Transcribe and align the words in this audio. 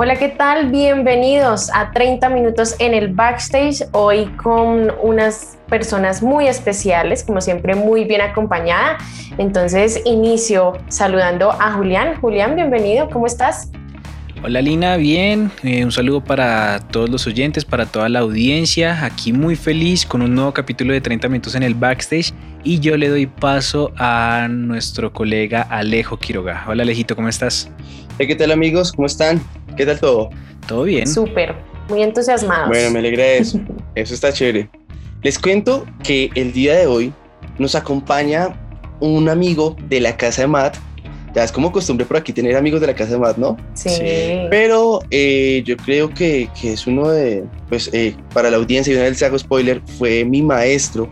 Hola, 0.00 0.14
¿qué 0.14 0.28
tal? 0.28 0.70
Bienvenidos 0.70 1.70
a 1.74 1.90
30 1.90 2.28
minutos 2.28 2.76
en 2.78 2.94
el 2.94 3.08
backstage. 3.08 3.84
Hoy 3.90 4.26
con 4.40 4.92
unas 5.02 5.58
personas 5.68 6.22
muy 6.22 6.46
especiales, 6.46 7.24
como 7.24 7.40
siempre 7.40 7.74
muy 7.74 8.04
bien 8.04 8.20
acompañada. 8.20 8.98
Entonces 9.38 10.00
inicio 10.04 10.74
saludando 10.86 11.50
a 11.50 11.72
Julián. 11.72 12.14
Julián, 12.20 12.54
bienvenido, 12.54 13.10
¿cómo 13.10 13.26
estás? 13.26 13.72
Hola 14.44 14.62
Lina, 14.62 14.96
bien. 14.98 15.50
Eh, 15.64 15.84
un 15.84 15.90
saludo 15.90 16.22
para 16.22 16.78
todos 16.78 17.10
los 17.10 17.26
oyentes, 17.26 17.64
para 17.64 17.84
toda 17.84 18.08
la 18.08 18.20
audiencia. 18.20 19.04
Aquí 19.04 19.32
muy 19.32 19.56
feliz 19.56 20.06
con 20.06 20.22
un 20.22 20.32
nuevo 20.32 20.54
capítulo 20.54 20.92
de 20.92 21.00
30 21.00 21.28
minutos 21.28 21.56
en 21.56 21.64
el 21.64 21.74
backstage. 21.74 22.32
Y 22.62 22.78
yo 22.78 22.96
le 22.96 23.08
doy 23.08 23.26
paso 23.26 23.90
a 23.96 24.46
nuestro 24.48 25.12
colega 25.12 25.62
Alejo 25.62 26.18
Quiroga. 26.18 26.64
Hola 26.68 26.84
Alejito, 26.84 27.16
¿cómo 27.16 27.28
estás? 27.28 27.68
¿Qué 28.16 28.36
tal 28.36 28.52
amigos? 28.52 28.92
¿Cómo 28.92 29.06
están? 29.06 29.40
¿Qué 29.78 29.86
tal 29.86 30.00
todo? 30.00 30.30
Todo 30.66 30.82
bien. 30.82 31.06
Súper, 31.06 31.54
muy 31.88 32.02
entusiasmados. 32.02 32.66
Bueno, 32.66 32.90
me 32.90 32.98
alegra 32.98 33.24
eso. 33.24 33.60
Eso 33.94 34.12
está 34.12 34.32
chévere. 34.32 34.68
Les 35.22 35.38
cuento 35.38 35.86
que 36.02 36.30
el 36.34 36.52
día 36.52 36.74
de 36.74 36.88
hoy 36.88 37.12
nos 37.60 37.76
acompaña 37.76 38.58
un 38.98 39.28
amigo 39.28 39.76
de 39.88 40.00
la 40.00 40.16
casa 40.16 40.42
de 40.42 40.48
Matt. 40.48 40.78
Ya 41.32 41.44
es 41.44 41.52
como 41.52 41.70
costumbre 41.70 42.04
por 42.04 42.16
aquí 42.16 42.32
tener 42.32 42.56
amigos 42.56 42.80
de 42.80 42.88
la 42.88 42.94
casa 42.96 43.12
de 43.12 43.18
Matt, 43.20 43.36
¿no? 43.36 43.56
Sí. 43.74 43.88
Pero 44.50 44.98
eh, 45.12 45.62
yo 45.64 45.76
creo 45.76 46.12
que, 46.12 46.48
que, 46.60 46.72
es 46.72 46.88
uno 46.88 47.10
de, 47.10 47.44
pues 47.68 47.88
eh, 47.92 48.16
para 48.34 48.50
la 48.50 48.56
audiencia, 48.56 48.92
y 48.92 48.96
una 48.96 49.04
vez 49.04 49.12
les 49.12 49.22
hago 49.22 49.38
spoiler, 49.38 49.80
fue 49.96 50.24
mi 50.24 50.42
maestro 50.42 51.08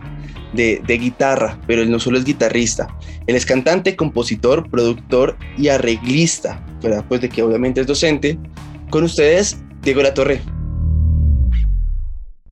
de, 0.51 0.81
de, 0.85 0.97
guitarra, 0.97 1.57
pero 1.67 1.83
él 1.83 1.89
no 1.89 1.99
solo 1.99 2.17
es 2.17 2.25
guitarrista, 2.25 2.87
él 3.27 3.35
es 3.37 3.45
cantante, 3.45 3.95
compositor, 3.95 4.69
productor 4.69 5.37
y 5.57 5.69
arreglista, 5.69 6.61
¿verdad? 6.81 7.05
Pues 7.07 7.21
de 7.21 7.29
que 7.29 7.43
obviamente 7.43 7.81
es 7.81 7.87
docente. 7.87 8.37
Con 8.89 9.03
ustedes, 9.03 9.63
Diego 9.81 10.01
La 10.01 10.13
Torre. 10.13 10.41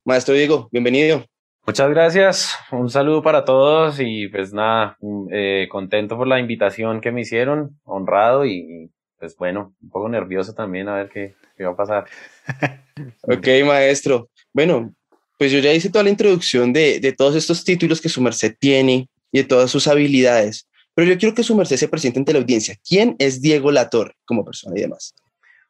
Maestro 0.04 0.34
Diego, 0.34 0.68
bienvenido. 0.70 1.24
Muchas 1.66 1.90
gracias, 1.90 2.56
un 2.70 2.88
saludo 2.88 3.22
para 3.22 3.44
todos 3.44 3.98
y 3.98 4.28
pues 4.28 4.52
nada, 4.52 4.96
eh, 5.32 5.66
contento 5.68 6.16
por 6.16 6.28
la 6.28 6.38
invitación 6.38 7.00
que 7.00 7.10
me 7.10 7.22
hicieron, 7.22 7.80
honrado 7.82 8.46
y 8.46 8.88
pues 9.18 9.36
bueno, 9.36 9.74
un 9.82 9.90
poco 9.90 10.08
nervioso 10.08 10.54
también 10.54 10.88
a 10.88 10.94
ver 10.94 11.08
qué, 11.08 11.34
qué 11.56 11.64
va 11.64 11.72
a 11.72 11.76
pasar. 11.76 12.04
ok, 13.22 13.48
maestro. 13.66 14.28
Bueno, 14.52 14.94
pues 15.38 15.50
yo 15.50 15.58
ya 15.58 15.72
hice 15.72 15.90
toda 15.90 16.04
la 16.04 16.10
introducción 16.10 16.72
de, 16.72 17.00
de, 17.00 17.12
todos 17.12 17.34
estos 17.34 17.64
títulos 17.64 18.00
que 18.00 18.08
su 18.08 18.20
merced 18.20 18.54
tiene 18.58 19.08
y 19.32 19.38
de 19.38 19.44
todas 19.44 19.68
sus 19.68 19.88
habilidades, 19.88 20.65
pero 20.96 21.12
yo 21.12 21.18
quiero 21.18 21.34
que 21.34 21.42
su 21.42 21.54
merced 21.54 21.76
se 21.76 21.88
presente 21.88 22.18
ante 22.18 22.32
la 22.32 22.38
audiencia. 22.38 22.74
¿Quién 22.82 23.16
es 23.18 23.42
Diego 23.42 23.70
Latorre 23.70 24.14
como 24.24 24.46
persona 24.46 24.78
y 24.78 24.80
demás? 24.80 25.14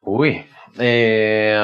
Uy, 0.01 0.45
eh, 0.79 1.59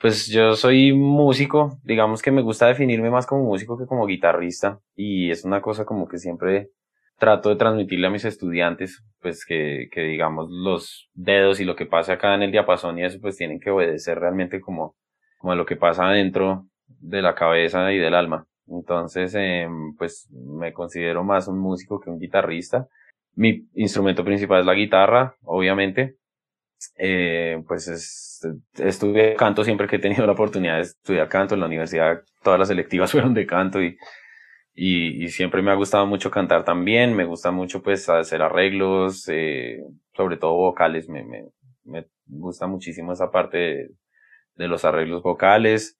pues 0.00 0.28
yo 0.28 0.56
soy 0.56 0.94
músico, 0.94 1.78
digamos 1.84 2.22
que 2.22 2.30
me 2.30 2.40
gusta 2.40 2.66
definirme 2.66 3.10
más 3.10 3.26
como 3.26 3.44
músico 3.44 3.78
que 3.78 3.84
como 3.84 4.06
guitarrista 4.06 4.80
y 4.96 5.30
es 5.30 5.44
una 5.44 5.60
cosa 5.60 5.84
como 5.84 6.08
que 6.08 6.16
siempre 6.16 6.70
trato 7.18 7.50
de 7.50 7.56
transmitirle 7.56 8.06
a 8.06 8.10
mis 8.10 8.24
estudiantes, 8.24 9.04
pues 9.20 9.44
que, 9.44 9.90
que 9.92 10.00
digamos 10.00 10.48
los 10.50 11.10
dedos 11.12 11.60
y 11.60 11.66
lo 11.66 11.76
que 11.76 11.84
pasa 11.84 12.14
acá 12.14 12.34
en 12.34 12.44
el 12.44 12.50
diapasón 12.50 12.98
y 12.98 13.04
eso 13.04 13.18
pues 13.20 13.36
tienen 13.36 13.60
que 13.60 13.68
obedecer 13.68 14.18
realmente 14.18 14.58
como, 14.58 14.96
como 15.36 15.54
lo 15.54 15.66
que 15.66 15.76
pasa 15.76 16.08
adentro 16.08 16.64
de 16.86 17.20
la 17.20 17.34
cabeza 17.34 17.92
y 17.92 17.98
del 17.98 18.14
alma. 18.14 18.47
Entonces, 18.70 19.34
eh, 19.36 19.68
pues 19.96 20.28
me 20.30 20.72
considero 20.72 21.24
más 21.24 21.48
un 21.48 21.58
músico 21.58 22.00
que 22.00 22.10
un 22.10 22.18
guitarrista. 22.18 22.86
Mi 23.34 23.66
instrumento 23.74 24.24
principal 24.24 24.60
es 24.60 24.66
la 24.66 24.74
guitarra, 24.74 25.36
obviamente. 25.42 26.16
Eh, 26.96 27.62
pues 27.66 27.88
es, 27.88 28.40
estudié 28.78 29.34
canto 29.34 29.64
siempre 29.64 29.88
que 29.88 29.96
he 29.96 29.98
tenido 29.98 30.26
la 30.26 30.32
oportunidad 30.32 30.76
de 30.76 30.82
estudiar 30.82 31.28
canto 31.28 31.54
en 31.54 31.60
la 31.60 31.66
universidad. 31.66 32.22
Todas 32.42 32.58
las 32.58 32.68
selectivas 32.68 33.12
fueron 33.12 33.34
de 33.34 33.46
canto 33.46 33.82
y, 33.82 33.96
y, 34.74 35.24
y 35.24 35.28
siempre 35.28 35.62
me 35.62 35.70
ha 35.70 35.74
gustado 35.74 36.06
mucho 36.06 36.30
cantar 36.30 36.64
también. 36.64 37.16
Me 37.16 37.24
gusta 37.24 37.50
mucho 37.50 37.82
pues 37.82 38.08
hacer 38.08 38.42
arreglos, 38.42 39.28
eh, 39.28 39.82
sobre 40.14 40.36
todo 40.36 40.54
vocales. 40.54 41.08
Me, 41.08 41.24
me, 41.24 41.46
me 41.84 42.06
gusta 42.26 42.66
muchísimo 42.66 43.12
esa 43.12 43.30
parte 43.30 43.58
de, 43.58 43.88
de 44.56 44.68
los 44.68 44.84
arreglos 44.84 45.22
vocales. 45.22 45.97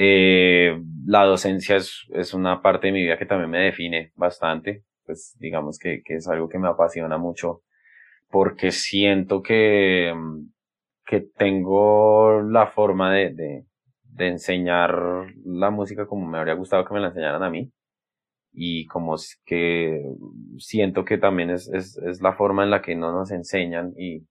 Eh, 0.00 0.80
la 1.06 1.24
docencia 1.24 1.74
es, 1.74 2.06
es, 2.10 2.32
una 2.32 2.62
parte 2.62 2.86
de 2.86 2.92
mi 2.92 3.02
vida 3.02 3.18
que 3.18 3.26
también 3.26 3.50
me 3.50 3.58
define 3.58 4.12
bastante, 4.14 4.84
pues 5.04 5.36
digamos 5.40 5.76
que, 5.76 6.02
que 6.04 6.14
es 6.14 6.28
algo 6.28 6.48
que 6.48 6.60
me 6.60 6.68
apasiona 6.68 7.18
mucho 7.18 7.62
porque 8.30 8.70
siento 8.70 9.42
que, 9.42 10.14
que 11.04 11.20
tengo 11.36 12.42
la 12.42 12.68
forma 12.68 13.12
de, 13.12 13.34
de, 13.34 14.28
enseñar 14.28 15.26
la 15.44 15.70
música 15.70 16.06
como 16.06 16.28
me 16.28 16.38
habría 16.38 16.54
gustado 16.54 16.84
que 16.84 16.94
me 16.94 17.00
la 17.00 17.08
enseñaran 17.08 17.42
a 17.42 17.50
mí 17.50 17.72
y 18.52 18.86
como 18.86 19.16
que 19.44 20.00
siento 20.58 21.04
que 21.04 21.18
también 21.18 21.50
es, 21.50 21.66
es, 21.74 21.98
es 21.98 22.22
la 22.22 22.34
forma 22.34 22.62
en 22.62 22.70
la 22.70 22.82
que 22.82 22.94
no 22.94 23.10
nos 23.10 23.32
enseñan 23.32 23.94
y, 23.96 24.24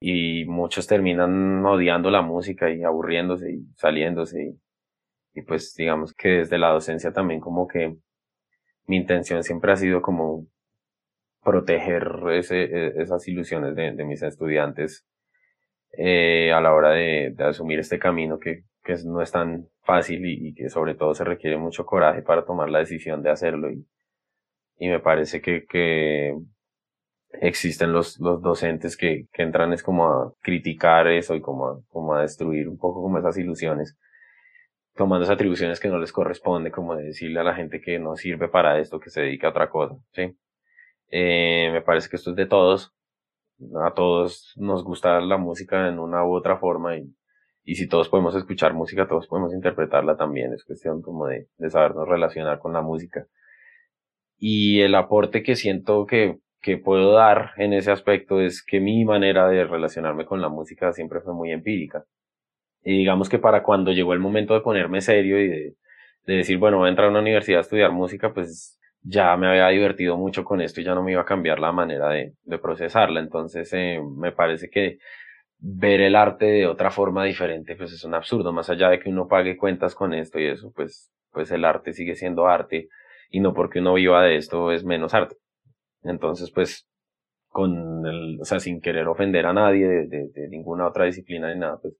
y 0.00 0.46
muchos 0.46 0.86
terminan 0.86 1.62
odiando 1.66 2.10
la 2.10 2.22
música 2.22 2.70
y 2.70 2.84
aburriéndose 2.84 3.52
y 3.52 3.66
saliéndose 3.76 4.56
y 5.34 5.42
pues 5.42 5.74
digamos 5.76 6.14
que 6.14 6.28
desde 6.28 6.58
la 6.58 6.70
docencia 6.70 7.12
también 7.12 7.40
como 7.40 7.68
que 7.68 7.96
mi 8.86 8.96
intención 8.96 9.42
siempre 9.44 9.72
ha 9.72 9.76
sido 9.76 10.02
como 10.02 10.46
proteger 11.42 12.08
ese, 12.32 13.00
esas 13.00 13.26
ilusiones 13.28 13.74
de, 13.74 13.92
mis 14.04 14.22
estudiantes 14.22 15.06
eh, 15.92 16.52
a 16.52 16.60
la 16.60 16.74
hora 16.74 16.90
de, 16.90 17.34
asumir 17.38 17.78
este 17.78 17.98
camino 17.98 18.38
que, 18.38 18.64
no 19.04 19.22
es 19.22 19.30
tan 19.30 19.68
fácil 19.82 20.26
y, 20.26 20.52
que 20.52 20.68
sobre 20.68 20.96
todo 20.96 21.14
se 21.14 21.22
requiere 21.22 21.56
mucho 21.56 21.86
coraje 21.86 22.22
para 22.22 22.44
tomar 22.44 22.68
la 22.70 22.80
decisión 22.80 23.22
de 23.22 23.30
hacerlo 23.30 23.70
y, 23.70 23.86
me 24.88 24.98
parece 24.98 25.40
que, 25.40 26.34
existen 27.32 27.92
los, 27.92 28.18
los 28.18 28.42
docentes 28.42 28.96
que, 28.96 29.26
entran 29.34 29.72
es 29.72 29.84
como 29.84 30.06
a 30.06 30.34
criticar 30.42 31.06
eso 31.06 31.36
y 31.36 31.38
a, 31.38 31.42
como 31.42 32.14
a 32.14 32.22
destruir 32.22 32.68
un 32.68 32.76
poco 32.76 33.02
como 33.02 33.18
esas 33.18 33.38
ilusiones 33.38 33.96
tomando 35.00 35.24
esas 35.24 35.36
atribuciones 35.36 35.80
que 35.80 35.88
no 35.88 35.98
les 35.98 36.12
corresponde, 36.12 36.70
como 36.70 36.94
de 36.94 37.04
decirle 37.04 37.40
a 37.40 37.42
la 37.42 37.54
gente 37.54 37.80
que 37.80 37.98
no 37.98 38.16
sirve 38.16 38.48
para 38.48 38.78
esto, 38.78 39.00
que 39.00 39.08
se 39.08 39.22
dedica 39.22 39.46
a 39.46 39.50
otra 39.50 39.70
cosa, 39.70 39.96
¿sí? 40.12 40.36
Eh, 41.10 41.70
me 41.72 41.80
parece 41.80 42.10
que 42.10 42.16
esto 42.16 42.30
es 42.30 42.36
de 42.36 42.44
todos, 42.44 42.92
a 43.82 43.94
todos 43.94 44.52
nos 44.56 44.84
gusta 44.84 45.18
la 45.22 45.38
música 45.38 45.88
en 45.88 45.98
una 45.98 46.22
u 46.26 46.34
otra 46.34 46.58
forma 46.58 46.98
y, 46.98 47.14
y 47.64 47.76
si 47.76 47.88
todos 47.88 48.10
podemos 48.10 48.34
escuchar 48.34 48.74
música, 48.74 49.08
todos 49.08 49.26
podemos 49.26 49.54
interpretarla 49.54 50.18
también, 50.18 50.52
es 50.52 50.66
cuestión 50.66 51.00
como 51.00 51.28
de, 51.28 51.48
de 51.56 51.70
sabernos 51.70 52.06
relacionar 52.06 52.58
con 52.58 52.74
la 52.74 52.82
música. 52.82 53.26
Y 54.36 54.82
el 54.82 54.94
aporte 54.96 55.42
que 55.42 55.56
siento 55.56 56.04
que, 56.04 56.40
que 56.60 56.76
puedo 56.76 57.12
dar 57.12 57.52
en 57.56 57.72
ese 57.72 57.90
aspecto 57.90 58.38
es 58.38 58.62
que 58.62 58.80
mi 58.80 59.06
manera 59.06 59.48
de 59.48 59.64
relacionarme 59.64 60.26
con 60.26 60.42
la 60.42 60.50
música 60.50 60.92
siempre 60.92 61.22
fue 61.22 61.32
muy 61.32 61.52
empírica. 61.52 62.04
Y 62.82 62.98
digamos 62.98 63.28
que 63.28 63.38
para 63.38 63.62
cuando 63.62 63.92
llegó 63.92 64.12
el 64.14 64.20
momento 64.20 64.54
de 64.54 64.60
ponerme 64.60 65.00
serio 65.00 65.40
y 65.40 65.48
de, 65.48 65.74
de 66.26 66.34
decir, 66.36 66.58
bueno, 66.58 66.78
voy 66.78 66.86
a 66.86 66.90
entrar 66.90 67.08
a 67.08 67.10
una 67.10 67.20
universidad 67.20 67.58
a 67.58 67.62
estudiar 67.62 67.92
música, 67.92 68.32
pues 68.32 68.78
ya 69.02 69.36
me 69.36 69.48
había 69.48 69.68
divertido 69.68 70.16
mucho 70.16 70.44
con 70.44 70.60
esto 70.60 70.80
y 70.80 70.84
ya 70.84 70.94
no 70.94 71.02
me 71.02 71.12
iba 71.12 71.22
a 71.22 71.24
cambiar 71.26 71.58
la 71.60 71.72
manera 71.72 72.08
de, 72.10 72.34
de 72.42 72.58
procesarla. 72.58 73.20
Entonces, 73.20 73.72
eh, 73.72 74.00
me 74.16 74.32
parece 74.32 74.70
que 74.70 74.98
ver 75.58 76.00
el 76.00 76.16
arte 76.16 76.46
de 76.46 76.66
otra 76.66 76.90
forma 76.90 77.24
diferente, 77.24 77.76
pues 77.76 77.92
es 77.92 78.04
un 78.04 78.14
absurdo. 78.14 78.52
Más 78.52 78.70
allá 78.70 78.90
de 78.90 78.98
que 79.00 79.10
uno 79.10 79.28
pague 79.28 79.56
cuentas 79.56 79.94
con 79.94 80.14
esto 80.14 80.38
y 80.40 80.46
eso, 80.46 80.72
pues, 80.74 81.12
pues 81.32 81.50
el 81.52 81.64
arte 81.64 81.92
sigue 81.92 82.14
siendo 82.16 82.46
arte 82.48 82.88
y 83.30 83.40
no 83.40 83.54
porque 83.54 83.80
uno 83.80 83.94
viva 83.94 84.22
de 84.24 84.36
esto 84.36 84.72
es 84.72 84.84
menos 84.84 85.14
arte. 85.14 85.36
Entonces, 86.02 86.50
pues, 86.52 86.88
con 87.48 88.06
el, 88.06 88.38
o 88.40 88.44
sea, 88.44 88.60
sin 88.60 88.80
querer 88.80 89.08
ofender 89.08 89.46
a 89.46 89.52
nadie 89.52 89.86
de, 89.88 90.06
de, 90.08 90.28
de 90.34 90.48
ninguna 90.48 90.88
otra 90.88 91.04
disciplina 91.06 91.52
ni 91.52 91.60
nada, 91.60 91.78
pues, 91.82 91.94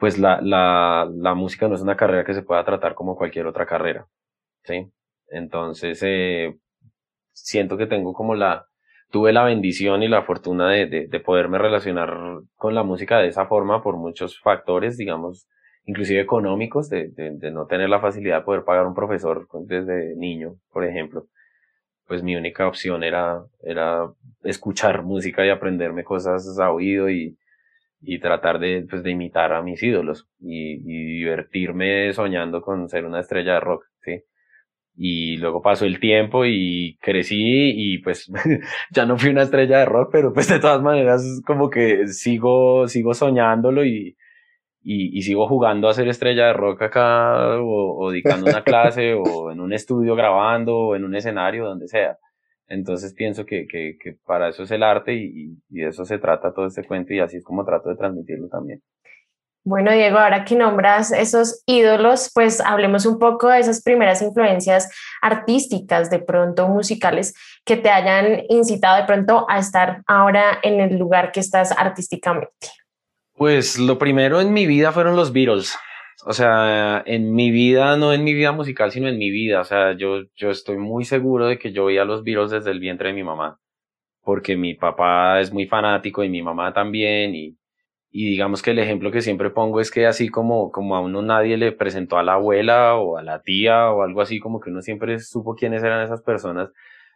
pues 0.00 0.18
la, 0.18 0.40
la, 0.40 1.08
la 1.14 1.34
música 1.34 1.68
no 1.68 1.74
es 1.74 1.82
una 1.82 1.96
carrera 1.96 2.24
que 2.24 2.34
se 2.34 2.42
pueda 2.42 2.64
tratar 2.64 2.94
como 2.94 3.16
cualquier 3.16 3.46
otra 3.46 3.66
carrera, 3.66 4.06
¿sí? 4.64 4.90
Entonces, 5.28 6.00
eh, 6.02 6.56
siento 7.32 7.76
que 7.76 7.86
tengo 7.86 8.14
como 8.14 8.34
la, 8.34 8.66
tuve 9.10 9.32
la 9.32 9.44
bendición 9.44 10.02
y 10.02 10.08
la 10.08 10.22
fortuna 10.22 10.70
de, 10.70 10.86
de, 10.86 11.06
de, 11.06 11.20
poderme 11.20 11.58
relacionar 11.58 12.16
con 12.56 12.74
la 12.74 12.82
música 12.82 13.18
de 13.18 13.28
esa 13.28 13.46
forma 13.46 13.82
por 13.82 13.98
muchos 13.98 14.40
factores, 14.40 14.96
digamos, 14.96 15.46
inclusive 15.84 16.20
económicos, 16.20 16.88
de, 16.88 17.10
de, 17.10 17.50
no 17.50 17.66
tener 17.66 17.90
la 17.90 18.00
facilidad 18.00 18.38
de 18.38 18.44
poder 18.44 18.64
pagar 18.64 18.86
un 18.86 18.94
profesor 18.94 19.46
desde 19.66 20.16
niño, 20.16 20.54
por 20.72 20.86
ejemplo, 20.86 21.26
pues 22.06 22.22
mi 22.22 22.36
única 22.36 22.66
opción 22.66 23.04
era, 23.04 23.44
era 23.62 24.10
escuchar 24.44 25.02
música 25.02 25.44
y 25.44 25.50
aprenderme 25.50 26.04
cosas 26.04 26.58
a 26.58 26.72
oído 26.72 27.10
y, 27.10 27.36
y 28.00 28.18
tratar 28.18 28.58
de, 28.58 28.86
pues, 28.88 29.02
de 29.02 29.10
imitar 29.10 29.52
a 29.52 29.62
mis 29.62 29.82
ídolos 29.82 30.28
y, 30.40 30.74
y 30.84 31.18
divertirme 31.18 32.12
soñando 32.12 32.62
con 32.62 32.88
ser 32.88 33.04
una 33.04 33.20
estrella 33.20 33.54
de 33.54 33.60
rock, 33.60 33.84
¿sí? 34.02 34.24
y 35.02 35.38
luego 35.38 35.62
pasó 35.62 35.86
el 35.86 35.98
tiempo 35.98 36.44
y 36.44 36.98
crecí 37.00 37.72
y 37.74 37.98
pues 37.98 38.30
ya 38.90 39.06
no 39.06 39.16
fui 39.16 39.30
una 39.30 39.42
estrella 39.42 39.78
de 39.78 39.84
rock, 39.86 40.10
pero 40.12 40.32
pues 40.32 40.48
de 40.48 40.60
todas 40.60 40.82
maneras 40.82 41.40
como 41.46 41.70
que 41.70 42.06
sigo, 42.08 42.86
sigo 42.86 43.14
soñándolo 43.14 43.84
y, 43.84 44.16
y, 44.82 45.22
sigo 45.22 45.48
jugando 45.48 45.88
a 45.88 45.94
ser 45.94 46.08
estrella 46.08 46.48
de 46.48 46.52
rock 46.52 46.82
acá 46.82 47.60
o, 47.60 47.96
o 47.98 48.10
dictando 48.10 48.50
una 48.50 48.62
clase 48.62 49.14
o 49.14 49.50
en 49.50 49.60
un 49.60 49.72
estudio 49.72 50.14
grabando 50.14 50.76
o 50.76 50.96
en 50.96 51.04
un 51.04 51.14
escenario, 51.14 51.64
donde 51.64 51.88
sea. 51.88 52.18
Entonces 52.70 53.12
pienso 53.12 53.44
que, 53.44 53.66
que, 53.66 53.98
que 54.00 54.16
para 54.24 54.48
eso 54.48 54.62
es 54.62 54.70
el 54.70 54.84
arte 54.84 55.12
y, 55.12 55.58
y 55.68 55.80
de 55.80 55.88
eso 55.88 56.04
se 56.04 56.18
trata 56.18 56.54
todo 56.54 56.66
este 56.66 56.84
cuento 56.84 57.12
y 57.12 57.18
así 57.18 57.36
es 57.36 57.44
como 57.44 57.64
trato 57.64 57.88
de 57.90 57.96
transmitirlo 57.96 58.48
también. 58.48 58.80
Bueno, 59.62 59.92
Diego, 59.92 60.18
ahora 60.18 60.44
que 60.44 60.56
nombras 60.56 61.12
esos 61.12 61.62
ídolos, 61.66 62.30
pues 62.32 62.62
hablemos 62.62 63.04
un 63.04 63.18
poco 63.18 63.48
de 63.48 63.58
esas 63.58 63.82
primeras 63.82 64.22
influencias 64.22 64.88
artísticas, 65.20 66.08
de 66.08 66.20
pronto 66.20 66.66
musicales, 66.68 67.34
que 67.66 67.76
te 67.76 67.90
hayan 67.90 68.44
incitado 68.48 68.96
de 68.98 69.04
pronto 69.04 69.44
a 69.50 69.58
estar 69.58 70.02
ahora 70.06 70.60
en 70.62 70.80
el 70.80 70.96
lugar 70.96 71.30
que 71.30 71.40
estás 71.40 71.72
artísticamente. 71.76 72.68
Pues 73.34 73.78
lo 73.78 73.98
primero 73.98 74.40
en 74.40 74.52
mi 74.52 74.66
vida 74.66 74.92
fueron 74.92 75.14
los 75.14 75.32
Beatles. 75.32 75.76
O 76.26 76.32
sea, 76.32 77.02
en 77.06 77.32
mi 77.34 77.50
vida, 77.50 77.96
no 77.96 78.12
en 78.12 78.24
mi 78.24 78.34
vida 78.34 78.52
musical, 78.52 78.90
sino 78.90 79.08
en 79.08 79.18
mi 79.18 79.30
vida. 79.30 79.60
O 79.60 79.64
sea, 79.64 79.96
yo, 79.96 80.22
yo 80.36 80.50
estoy 80.50 80.76
muy 80.78 81.04
seguro 81.04 81.46
de 81.46 81.58
que 81.58 81.72
yo 81.72 81.86
veía 81.86 82.04
los 82.04 82.22
Beatles 82.24 82.50
desde 82.50 82.70
el 82.70 82.80
vientre 82.80 83.08
de 83.08 83.14
mi 83.14 83.24
mamá. 83.24 83.58
Porque 84.22 84.56
mi 84.56 84.74
papá 84.74 85.40
es 85.40 85.52
muy 85.52 85.66
fanático 85.66 86.24
y 86.24 86.28
mi 86.28 86.42
mamá 86.42 86.72
también. 86.72 87.34
Y, 87.34 87.56
y 88.10 88.28
digamos 88.30 88.62
que 88.62 88.72
el 88.72 88.78
ejemplo 88.80 89.10
que 89.12 89.22
siempre 89.22 89.50
pongo 89.50 89.80
es 89.80 89.90
que 89.90 90.06
así 90.06 90.28
como, 90.28 90.70
como 90.72 90.96
a 90.96 91.00
uno 91.00 91.22
nadie 91.22 91.56
le 91.56 91.72
presentó 91.72 92.18
a 92.18 92.22
la 92.22 92.34
abuela 92.34 92.96
o 92.96 93.16
a 93.16 93.22
la 93.22 93.40
tía 93.42 93.90
o 93.90 94.02
algo 94.02 94.20
así, 94.20 94.40
como 94.40 94.60
que 94.60 94.70
uno 94.70 94.82
siempre 94.82 95.18
supo 95.20 95.54
quiénes 95.54 95.82
eran 95.84 96.02
esas 96.02 96.22
personas, 96.22 96.70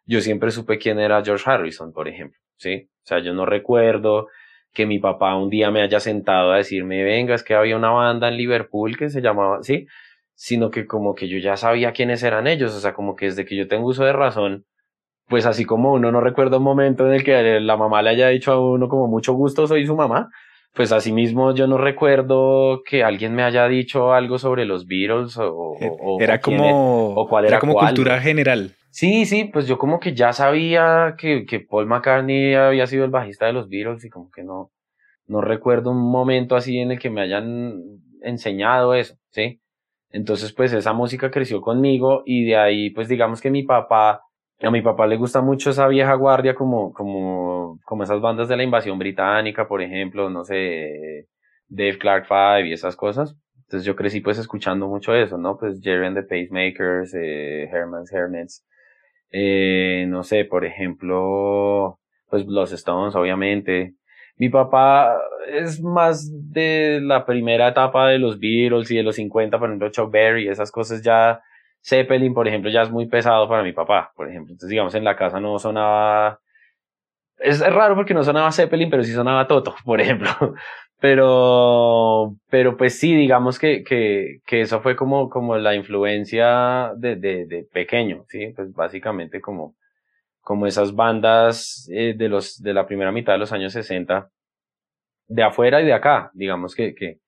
yo 0.07 0.21
siempre 0.21 0.51
supe 0.53 0.79
quién 0.79 1.01
era 1.01 1.25
George 1.25 1.45
Harrison, 1.51 1.93
por 1.93 2.09
ejemplo, 2.09 2.39
¿sí? 2.57 2.89
O 3.03 3.07
sea, 3.07 3.19
yo 3.21 3.35
no 3.35 3.45
recuerdo 3.47 4.29
que 4.75 4.87
mi 4.87 4.99
papá 4.99 5.35
un 5.37 5.49
día 5.51 5.71
me 5.71 5.83
haya 5.83 6.01
sentado 6.01 6.53
a 6.53 6.57
decirme, 6.59 7.05
venga, 7.05 7.35
es 7.35 7.45
que 7.45 7.55
había 7.55 7.77
una 7.77 7.91
banda 7.91 8.29
en 8.29 8.37
Liverpool 8.37 8.97
que 8.99 9.09
se 9.09 9.23
llamaba, 9.23 9.63
¿sí? 9.63 9.87
Sino 10.35 10.71
que 10.71 10.87
como 10.87 11.15
que 11.15 11.29
yo 11.29 11.39
ya 11.39 11.57
sabía 11.57 11.93
quiénes 11.93 12.23
eran 12.23 12.47
ellos, 12.47 12.75
o 12.75 12.81
sea, 12.81 12.93
como 12.93 13.17
que 13.17 13.27
desde 13.27 13.45
que 13.45 13.57
yo 13.57 13.69
tengo 13.69 13.87
uso 13.87 14.05
de 14.05 14.13
razón, 14.13 14.67
pues 15.29 15.47
así 15.47 15.65
como 15.65 15.93
uno 15.93 16.13
no 16.13 16.21
recuerda 16.21 16.59
un 16.59 16.65
momento 16.65 17.07
en 17.07 17.15
el 17.15 17.25
que 17.25 17.61
la 17.61 17.77
mamá 17.77 18.03
le 18.03 18.11
haya 18.11 18.29
dicho 18.29 18.53
a 18.53 18.61
uno 18.61 18.89
como 18.89 19.07
mucho 19.07 19.33
gusto, 19.35 19.67
soy 19.67 19.87
su 19.87 19.97
mamá, 19.97 20.29
pues 20.75 20.91
asimismo 20.91 21.55
yo 21.55 21.67
no 21.67 21.79
recuerdo 21.79 22.83
que 22.85 23.05
alguien 23.05 23.35
me 23.35 23.45
haya 23.45 23.69
dicho 23.69 24.13
algo 24.13 24.39
sobre 24.39 24.65
los 24.65 24.87
Beatles 24.87 25.39
o, 25.39 25.77
era 26.21 26.41
como 26.41 27.15
o 27.15 27.29
cuál 27.29 27.47
era, 27.47 27.61
como 27.61 27.75
cultura 27.75 28.21
general. 28.21 28.73
Sí, 28.91 29.25
sí, 29.25 29.45
pues 29.45 29.67
yo 29.67 29.79
como 29.79 30.01
que 30.01 30.15
ya 30.15 30.33
sabía 30.33 31.15
que, 31.17 31.47
que 31.47 31.61
Paul 31.61 31.87
McCartney 31.87 32.55
había 32.55 32.87
sido 32.87 33.05
el 33.05 33.11
bajista 33.11 33.47
de 33.47 33.53
los 33.53 33.69
Beatles 33.69 34.05
y 34.05 34.11
como 34.11 34.31
que 34.31 34.43
no, 34.43 34.73
no 35.27 35.41
recuerdo 35.41 35.93
un 35.93 36.11
momento 36.11 36.57
así 36.57 36.79
en 36.79 36.91
el 36.91 36.99
que 36.99 37.11
me 37.11 37.21
hayan 37.21 37.81
enseñado 38.23 38.95
eso, 38.95 39.17
¿sí? 39.31 39.61
Entonces 40.11 40.53
pues 40.53 40.73
esa 40.73 40.93
música 40.93 41.31
creció 41.31 41.61
conmigo 41.61 42.23
y 42.27 42.45
de 42.47 42.57
ahí 42.57 42.91
pues 42.91 43.09
digamos 43.09 43.41
que 43.41 43.51
mi 43.51 43.63
papá 43.63 44.23
a 44.61 44.71
mi 44.71 44.83
papá 44.83 45.07
le 45.07 45.17
gusta 45.17 45.41
mucho 45.43 45.71
esa 45.71 45.89
vieja 45.89 46.15
guardia 46.15 46.55
como, 46.55 46.93
como, 46.93 47.79
como 47.85 48.03
esas 48.03 48.21
bandas 48.21 48.49
de 48.49 48.57
la 48.57 48.63
invasión 48.63 48.99
británica, 48.99 49.67
por 49.69 49.83
ejemplo, 49.83 50.31
no 50.31 50.45
sé, 50.45 51.29
Dave 51.69 51.99
Clark 51.99 52.27
Five 52.27 52.69
y 52.69 52.73
esas 52.73 52.97
cosas. 52.97 53.37
Entonces 53.67 53.87
yo 53.87 53.97
crecí 53.97 54.21
pues 54.21 54.39
escuchando 54.39 54.89
mucho 54.89 55.15
eso, 55.15 55.39
¿no? 55.39 55.57
Pues 55.59 55.81
Jerry 55.83 56.07
and 56.07 56.17
the 56.17 56.23
Pacemakers, 56.23 57.15
eh, 57.15 57.69
Herman's 57.73 58.13
Hermits, 58.13 58.65
eh, 59.31 60.07
no 60.09 60.23
sé, 60.23 60.45
por 60.45 60.65
ejemplo, 60.65 61.99
pues 62.29 62.47
los 62.47 62.73
Stones, 62.73 63.17
obviamente. 63.17 63.95
Mi 64.37 64.49
papá 64.49 65.17
es 65.49 65.81
más 65.83 66.31
de 66.53 67.01
la 67.03 67.25
primera 67.25 67.69
etapa 67.69 68.09
de 68.09 68.19
los 68.19 68.39
Beatles 68.39 68.91
y 68.91 68.97
de 68.97 69.03
los 69.03 69.17
50, 69.17 69.59
por 69.59 69.69
ejemplo, 69.69 69.91
Chuck 69.91 70.11
Berry, 70.11 70.49
esas 70.49 70.71
cosas 70.71 71.03
ya 71.03 71.41
Zeppelin, 71.85 72.33
por 72.33 72.49
ejemplo, 72.49 72.71
ya 72.71 72.83
es 72.83 72.91
muy 72.91 73.07
pesado 73.07 73.49
para 73.49 73.63
mi 73.63 73.73
papá, 73.73 74.13
por 74.17 74.29
ejemplo. 74.29 74.53
Entonces, 74.53 74.71
digamos, 74.71 74.95
en 74.95 75.05
la 75.05 75.17
casa 75.17 75.41
no 75.41 75.59
sonaba... 75.59 76.41
Es 77.39 77.61
raro 77.61 77.95
porque 77.95 78.15
no 78.15 78.23
sonaba 78.25 78.53
Zeppelin, 78.53 78.89
pero 78.89 79.03
sí 79.03 79.13
sonaba 79.13 79.47
Toto, 79.47 79.75
por 79.85 80.01
ejemplo. 80.01 80.31
Pero, 81.01 82.37
pero 82.49 82.77
pues 82.79 82.99
sí, 82.99 83.15
digamos 83.15 83.59
que, 83.59 83.85
que, 83.85 84.39
que 84.47 84.63
eso 84.63 84.81
fue 84.81 84.97
como, 84.97 85.29
como 85.29 85.59
la 85.59 85.75
influencia 85.75 86.93
de, 86.97 87.17
de, 87.17 87.45
de 87.47 87.65
pequeño, 87.71 88.25
sí, 88.29 88.55
pues 88.57 88.73
básicamente 88.73 89.41
como, 89.43 89.75
como 90.41 90.67
esas 90.67 90.95
bandas 90.95 91.87
eh, 91.93 92.15
de 92.17 92.29
los, 92.31 92.63
de 92.63 92.73
la 92.73 92.87
primera 92.87 93.13
mitad 93.13 93.35
de 93.35 93.41
los 93.41 93.53
años 93.53 93.75
60, 93.75 94.31
de 95.29 95.43
afuera 95.43 95.83
y 95.83 95.85
de 95.85 95.93
acá, 95.93 96.31
digamos 96.33 96.75
que, 96.75 96.95
que, 96.95 97.19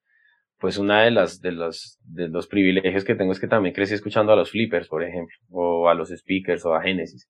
pues 0.59 0.77
una 0.77 1.03
de 1.03 1.11
las 1.11 1.39
de 1.41 1.51
los 1.51 1.99
de 2.03 2.27
los 2.27 2.47
privilegios 2.47 3.03
que 3.03 3.15
tengo 3.15 3.31
es 3.31 3.39
que 3.39 3.47
también 3.47 3.75
crecí 3.75 3.93
escuchando 3.93 4.31
a 4.33 4.35
los 4.35 4.51
flippers, 4.51 4.87
por 4.87 5.03
ejemplo, 5.03 5.35
o 5.51 5.87
a 5.89 5.93
los 5.93 6.09
speakers 6.09 6.65
o 6.65 6.73
a 6.73 6.81
Genesis. 6.81 7.27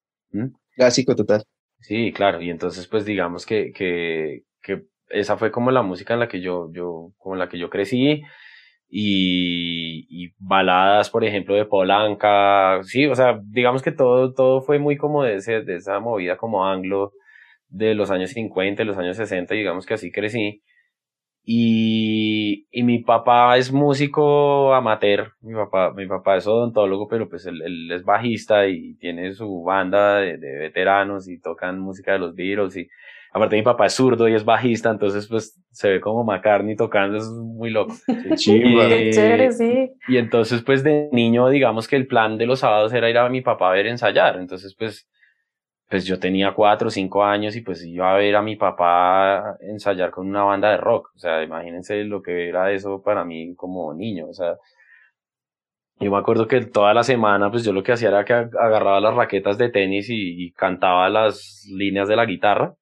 Clásico 0.75 1.15
total. 1.15 1.43
Sí, 1.79 2.11
claro, 2.13 2.41
y 2.41 2.49
entonces 2.49 2.87
pues 2.87 3.05
digamos 3.05 3.45
que 3.45 3.71
que 3.73 4.43
que 4.61 4.83
esa 5.09 5.37
fue 5.37 5.51
como 5.51 5.71
la 5.71 5.81
música 5.81 6.13
en 6.13 6.21
la 6.21 6.27
que 6.27 6.41
yo 6.41 6.71
yo 6.73 7.11
con 7.17 7.37
la 7.37 7.49
que 7.49 7.57
yo 7.57 7.69
crecí 7.69 8.21
y, 8.89 10.07
y 10.09 10.33
baladas, 10.39 11.09
por 11.09 11.25
ejemplo, 11.25 11.55
de 11.55 11.65
Polanca, 11.65 12.81
sí, 12.83 13.05
o 13.05 13.15
sea, 13.15 13.37
digamos 13.43 13.81
que 13.81 13.91
todo 13.91 14.33
todo 14.33 14.61
fue 14.61 14.79
muy 14.79 14.95
como 14.97 15.23
de 15.23 15.35
ese 15.35 15.61
de 15.61 15.75
esa 15.75 15.99
movida 15.99 16.37
como 16.37 16.65
anglo 16.65 17.11
de 17.67 17.95
los 17.95 18.11
años 18.11 18.31
50, 18.31 18.83
de 18.83 18.85
los 18.85 18.97
años 18.97 19.17
60, 19.17 19.53
digamos 19.53 19.85
que 19.85 19.95
así 19.95 20.11
crecí 20.11 20.63
y, 21.49 22.16
y 22.77 22.83
mi 22.83 22.99
papá 22.99 23.57
es 23.57 23.71
músico 23.71 24.71
amateur, 24.71 25.33
mi 25.41 25.55
papá, 25.55 25.91
mi 25.95 26.05
papá 26.05 26.37
es 26.37 26.45
odontólogo, 26.45 27.07
pero 27.07 27.27
pues 27.27 27.47
él, 27.47 27.59
él 27.63 27.91
es 27.91 28.03
bajista 28.03 28.67
y 28.67 28.93
tiene 28.99 29.33
su 29.33 29.63
banda 29.63 30.17
de, 30.17 30.37
de, 30.37 30.59
veteranos 30.59 31.27
y 31.27 31.39
tocan 31.39 31.79
música 31.79 32.11
de 32.11 32.19
los 32.19 32.35
Beatles 32.35 32.77
y 32.77 32.87
aparte 33.33 33.55
mi 33.55 33.63
papá 33.63 33.87
es 33.87 33.93
zurdo 33.93 34.27
y 34.27 34.35
es 34.35 34.45
bajista, 34.45 34.91
entonces 34.91 35.25
pues 35.27 35.59
se 35.71 35.89
ve 35.89 35.99
como 35.99 36.23
McCartney 36.23 36.75
tocando, 36.75 37.17
es 37.17 37.25
muy 37.25 37.71
loco. 37.71 37.95
y, 38.29 38.37
sí. 38.37 39.91
y 40.07 40.17
entonces 40.17 40.61
pues 40.61 40.83
de 40.83 41.09
niño 41.11 41.49
digamos 41.49 41.87
que 41.87 41.95
el 41.95 42.05
plan 42.05 42.37
de 42.37 42.45
los 42.45 42.59
sábados 42.59 42.93
era 42.93 43.09
ir 43.09 43.17
a 43.17 43.27
mi 43.27 43.41
papá 43.41 43.69
a 43.69 43.73
ver 43.73 43.87
ensayar, 43.87 44.37
entonces 44.37 44.75
pues 44.77 45.09
pues 45.89 46.05
yo 46.05 46.19
tenía 46.19 46.53
cuatro 46.53 46.89
o 46.89 46.91
cinco 46.91 47.23
años 47.23 47.55
y 47.55 47.61
pues 47.61 47.83
iba 47.85 48.13
a 48.13 48.17
ver 48.17 48.35
a 48.35 48.41
mi 48.41 48.55
papá 48.57 49.57
ensayar 49.61 50.11
con 50.11 50.27
una 50.27 50.43
banda 50.43 50.71
de 50.71 50.77
rock. 50.77 51.11
O 51.15 51.19
sea, 51.19 51.43
imagínense 51.43 52.03
lo 52.03 52.21
que 52.21 52.49
era 52.49 52.71
eso 52.71 53.01
para 53.01 53.23
mí 53.23 53.55
como 53.55 53.93
niño. 53.93 54.27
O 54.27 54.33
sea, 54.33 54.57
yo 55.99 56.11
me 56.11 56.17
acuerdo 56.17 56.47
que 56.47 56.61
toda 56.65 56.93
la 56.93 57.03
semana 57.03 57.49
pues 57.49 57.63
yo 57.63 57.73
lo 57.73 57.83
que 57.83 57.93
hacía 57.93 58.09
era 58.09 58.25
que 58.25 58.33
agarraba 58.33 58.99
las 58.99 59.15
raquetas 59.15 59.57
de 59.57 59.69
tenis 59.69 60.07
y, 60.09 60.51
cantaba 60.53 61.09
las 61.09 61.65
líneas 61.71 62.07
de 62.07 62.15
la 62.15 62.25
guitarra. 62.25 62.75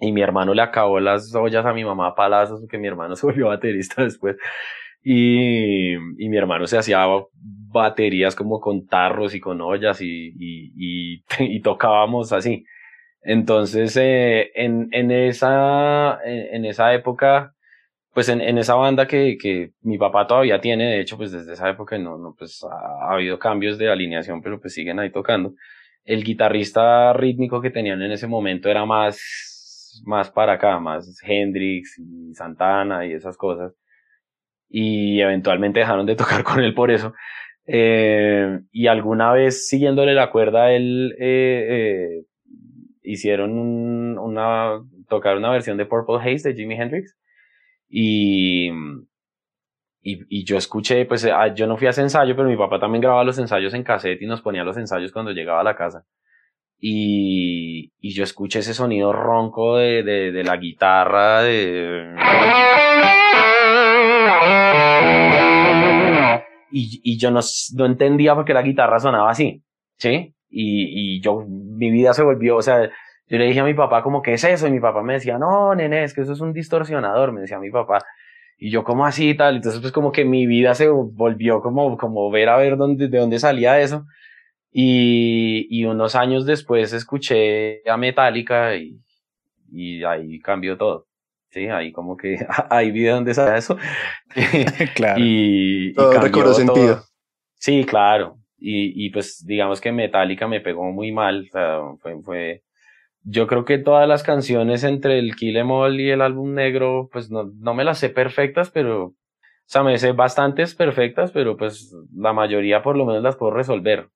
Y 0.00 0.12
mi 0.12 0.22
hermano 0.22 0.54
le 0.54 0.62
acabó 0.62 1.00
las 1.00 1.34
ollas 1.34 1.64
a 1.64 1.72
mi 1.72 1.84
mamá 1.84 2.08
a 2.08 2.14
palazos 2.14 2.60
porque 2.60 2.78
mi 2.78 2.88
hermano 2.88 3.16
se 3.16 3.26
volvió 3.26 3.48
baterista 3.48 4.02
después. 4.04 4.36
Y, 5.06 5.92
y 5.94 6.28
mi 6.30 6.36
hermano 6.38 6.66
se 6.66 6.78
hacía 6.78 7.06
baterías 7.74 8.34
como 8.34 8.58
con 8.60 8.86
tarros 8.86 9.34
y 9.34 9.40
con 9.40 9.60
ollas 9.60 10.00
y, 10.00 10.32
y, 10.38 11.22
y, 11.38 11.60
tocábamos 11.62 12.32
así. 12.32 12.64
Entonces, 13.22 13.96
eh, 13.98 14.50
en, 14.54 14.88
en, 14.92 15.10
esa, 15.10 16.18
en, 16.24 16.64
esa 16.64 16.94
época, 16.94 17.54
pues 18.14 18.28
en, 18.30 18.40
en 18.40 18.58
esa 18.58 18.74
banda 18.76 19.06
que, 19.06 19.36
que 19.38 19.72
mi 19.82 19.98
papá 19.98 20.26
todavía 20.26 20.60
tiene, 20.60 20.84
de 20.86 21.00
hecho, 21.00 21.16
pues 21.18 21.32
desde 21.32 21.52
esa 21.54 21.68
época 21.70 21.98
no, 21.98 22.18
no, 22.18 22.34
pues 22.38 22.62
ha, 22.64 23.10
ha 23.10 23.14
habido 23.14 23.38
cambios 23.38 23.78
de 23.78 23.90
alineación, 23.90 24.42
pero 24.42 24.60
pues 24.60 24.74
siguen 24.74 25.00
ahí 25.00 25.10
tocando. 25.10 25.54
El 26.04 26.24
guitarrista 26.24 27.12
rítmico 27.14 27.60
que 27.60 27.70
tenían 27.70 28.02
en 28.02 28.12
ese 28.12 28.26
momento 28.26 28.70
era 28.70 28.86
más, 28.86 30.02
más 30.06 30.30
para 30.30 30.54
acá, 30.54 30.78
más 30.80 31.20
Hendrix 31.22 31.98
y 31.98 32.34
Santana 32.34 33.06
y 33.06 33.12
esas 33.12 33.36
cosas 33.36 33.74
y 34.76 35.20
eventualmente 35.20 35.78
dejaron 35.78 36.04
de 36.04 36.16
tocar 36.16 36.42
con 36.44 36.60
él 36.60 36.74
por 36.74 36.90
eso. 36.90 37.14
Eh, 37.64 38.58
y 38.72 38.88
alguna 38.88 39.32
vez 39.32 39.68
siguiéndole 39.68 40.14
la 40.14 40.30
cuerda, 40.30 40.72
él 40.72 41.14
eh, 41.20 41.66
eh, 41.70 42.24
hicieron 43.04 44.18
una, 44.18 44.80
tocar 45.08 45.36
una 45.36 45.50
versión 45.50 45.76
de 45.76 45.86
Purple 45.86 46.16
Haze 46.16 46.48
de 46.48 46.54
Jimi 46.56 46.74
Hendrix 46.74 47.16
y, 47.88 48.68
y, 50.02 50.44
yo 50.44 50.56
escuché, 50.56 51.06
pues 51.06 51.24
ah, 51.24 51.54
yo 51.54 51.68
no 51.68 51.76
fui 51.76 51.86
a 51.86 51.90
ese 51.90 52.02
ensayo, 52.02 52.34
pero 52.34 52.48
mi 52.48 52.56
papá 52.56 52.80
también 52.80 53.02
grababa 53.02 53.22
los 53.22 53.38
ensayos 53.38 53.74
en 53.74 53.84
cassette 53.84 54.22
y 54.22 54.26
nos 54.26 54.42
ponía 54.42 54.64
los 54.64 54.76
ensayos 54.76 55.12
cuando 55.12 55.30
llegaba 55.30 55.60
a 55.60 55.64
la 55.64 55.76
casa. 55.76 56.04
Y, 56.80 57.92
y 58.00 58.12
yo 58.12 58.24
escuché 58.24 58.58
ese 58.58 58.74
sonido 58.74 59.12
ronco 59.12 59.76
de, 59.76 60.02
de, 60.02 60.42
la 60.42 60.56
guitarra. 60.56 61.44
Y, 66.76 67.18
yo 67.18 67.30
no, 67.30 67.40
no 67.76 67.86
entendía 67.86 68.34
por 68.34 68.44
qué 68.44 68.52
la 68.52 68.62
guitarra 68.62 68.98
sonaba 68.98 69.30
así, 69.30 69.62
¿sí? 69.96 70.34
Y, 70.50 71.20
yo, 71.20 71.44
mi 71.48 71.90
vida 71.90 72.12
se 72.14 72.24
volvió, 72.24 72.56
o 72.56 72.62
sea, 72.62 72.90
yo 73.28 73.38
le 73.38 73.46
dije 73.46 73.60
a 73.60 73.64
mi 73.64 73.74
papá 73.74 74.02
como, 74.02 74.22
¿qué 74.22 74.34
es 74.34 74.44
eso? 74.44 74.66
Y 74.66 74.72
mi 74.72 74.80
papá 74.80 75.02
me 75.02 75.14
decía, 75.14 75.38
no, 75.38 75.74
nene, 75.74 76.02
es 76.04 76.14
que 76.14 76.22
eso 76.22 76.32
es 76.32 76.40
un 76.40 76.52
distorsionador, 76.52 77.32
me 77.32 77.42
decía 77.42 77.58
mi 77.60 77.70
papá. 77.70 77.98
Y 78.58 78.70
yo, 78.70 78.84
como 78.84 79.06
así 79.06 79.30
y 79.30 79.36
tal? 79.36 79.56
Entonces, 79.56 79.80
pues 79.80 79.92
como 79.92 80.12
que 80.12 80.24
mi 80.24 80.46
vida 80.46 80.74
se 80.74 80.88
volvió 80.88 81.60
como, 81.60 81.96
como 81.96 82.30
ver 82.30 82.48
a 82.48 82.56
ver 82.56 82.76
de 82.76 83.18
dónde 83.18 83.38
salía 83.38 83.80
eso. 83.80 84.06
Y, 84.72 85.66
y 85.70 85.84
unos 85.84 86.16
años 86.16 86.46
después 86.46 86.92
escuché 86.92 87.88
a 87.88 87.96
Metallica 87.96 88.74
y, 88.76 88.98
y 89.70 90.04
ahí 90.04 90.40
cambió 90.40 90.76
todo. 90.76 91.06
Sí, 91.54 91.68
ahí 91.68 91.92
como 91.92 92.16
que 92.16 92.36
ahí 92.68 92.90
vi 92.90 93.04
de 93.04 93.10
dónde 93.10 93.32
sale 93.32 93.56
eso. 93.56 93.78
claro. 94.96 95.20
y, 95.20 95.90
y 95.90 95.94
Todo 95.94 96.20
recuerdo 96.20 96.52
sentido. 96.52 97.04
Sí, 97.54 97.84
claro. 97.84 98.38
Y, 98.58 99.06
y 99.06 99.10
pues 99.10 99.46
digamos 99.46 99.80
que 99.80 99.92
Metallica 99.92 100.48
me 100.48 100.60
pegó 100.60 100.90
muy 100.90 101.12
mal. 101.12 101.46
O 101.48 101.52
sea, 101.52 101.78
fue, 102.00 102.20
fue, 102.22 102.62
yo 103.22 103.46
creo 103.46 103.64
que 103.64 103.78
todas 103.78 104.08
las 104.08 104.24
canciones 104.24 104.82
entre 104.82 105.20
el 105.20 105.36
Kill 105.36 105.56
Em 105.56 105.70
All 105.70 106.00
y 106.00 106.10
el 106.10 106.22
álbum 106.22 106.54
negro, 106.54 107.08
pues 107.12 107.30
no, 107.30 107.44
no 107.60 107.72
me 107.72 107.84
las 107.84 107.98
sé 107.98 108.08
perfectas, 108.08 108.70
pero, 108.72 109.04
o 109.04 109.14
sea, 109.66 109.84
me 109.84 109.96
sé 109.98 110.10
bastantes 110.10 110.74
perfectas, 110.74 111.30
pero 111.30 111.56
pues 111.56 111.94
la 112.12 112.32
mayoría 112.32 112.82
por 112.82 112.96
lo 112.96 113.06
menos 113.06 113.22
las 113.22 113.36
puedo 113.36 113.52
resolver. 113.52 114.08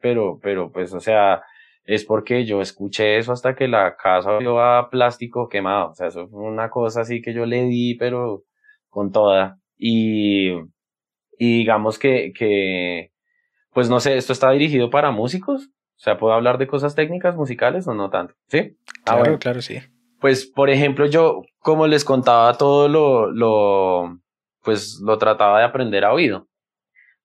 Pero, 0.00 0.38
pero 0.42 0.72
pues, 0.72 0.94
o 0.94 1.00
sea, 1.00 1.42
es 1.86 2.04
porque 2.04 2.44
yo 2.44 2.60
escuché 2.60 3.16
eso 3.16 3.32
hasta 3.32 3.54
que 3.54 3.68
la 3.68 3.96
casa 3.96 4.38
vio 4.38 4.60
a 4.60 4.90
plástico 4.90 5.48
quemado. 5.48 5.90
O 5.90 5.94
sea, 5.94 6.08
eso 6.08 6.28
fue 6.28 6.42
una 6.42 6.68
cosa 6.68 7.00
así 7.02 7.22
que 7.22 7.32
yo 7.32 7.46
le 7.46 7.62
di, 7.64 7.94
pero 7.94 8.42
con 8.90 9.12
toda. 9.12 9.58
Y, 9.78 10.50
y 11.38 11.58
digamos 11.58 11.98
que, 11.98 12.32
que, 12.36 13.12
pues 13.72 13.88
no 13.88 14.00
sé, 14.00 14.16
esto 14.16 14.32
está 14.32 14.50
dirigido 14.50 14.90
para 14.90 15.10
músicos. 15.12 15.66
O 15.68 15.98
sea, 15.98 16.18
¿puedo 16.18 16.34
hablar 16.34 16.58
de 16.58 16.66
cosas 16.66 16.94
técnicas 16.94 17.36
musicales 17.36 17.86
o 17.86 17.94
no 17.94 18.10
tanto? 18.10 18.34
¿Sí? 18.48 18.76
Ah, 18.88 18.92
Claro, 19.04 19.18
bueno. 19.20 19.38
claro, 19.38 19.62
sí. 19.62 19.78
Pues, 20.20 20.46
por 20.46 20.70
ejemplo, 20.70 21.06
yo, 21.06 21.42
como 21.60 21.86
les 21.86 22.04
contaba, 22.04 22.52
todo 22.58 22.88
lo, 22.88 23.30
lo, 23.30 24.18
pues 24.62 25.00
lo 25.04 25.18
trataba 25.18 25.58
de 25.60 25.64
aprender 25.66 26.04
a 26.04 26.12
oído. 26.12 26.48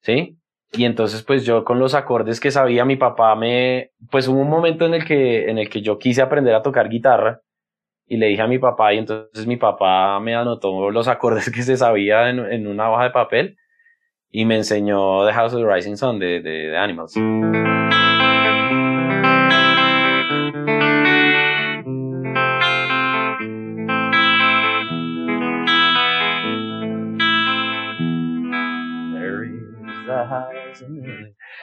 ¿Sí? 0.02 0.38
Y 0.74 0.86
entonces, 0.86 1.24
pues 1.24 1.46
yo 1.46 1.66
con 1.66 1.80
los 1.80 1.94
acordes 1.94 2.40
que 2.40 2.50
sabía, 2.50 2.86
mi 2.86 2.96
papá 2.96 3.36
me, 3.36 3.92
pues 4.10 4.28
hubo 4.28 4.40
un 4.40 4.50
momento 4.50 4.86
en 4.86 4.94
el 4.94 5.06
que, 5.06 5.50
en 5.50 5.58
el 5.58 5.70
que 5.70 5.82
yo 5.82 6.00
quise 6.00 6.22
aprender 6.22 6.56
a 6.56 6.62
tocar 6.62 6.88
guitarra 6.88 7.42
y 8.08 8.18
le 8.18 8.28
dije 8.28 8.42
a 8.42 8.48
mi 8.48 8.58
papá 8.58 8.94
y 8.94 9.00
entonces 9.00 9.46
mi 9.48 9.58
papá 9.58 10.20
me 10.22 10.36
anotó 10.36 10.90
los 10.90 11.08
acordes 11.10 11.52
que 11.54 11.64
se 11.64 11.76
sabía 11.76 12.30
en, 12.30 12.68
una 12.68 12.90
hoja 12.90 13.04
de 13.04 13.10
papel 13.12 13.58
y 14.30 14.46
me 14.46 14.56
enseñó 14.56 15.26
The 15.26 15.34
House 15.34 15.54
of 15.54 15.62
the 15.62 15.74
Rising 15.74 15.98
Sun 15.98 16.20
de, 16.20 16.40
de, 16.40 16.70
de 16.70 16.78
Animals. 16.78 17.16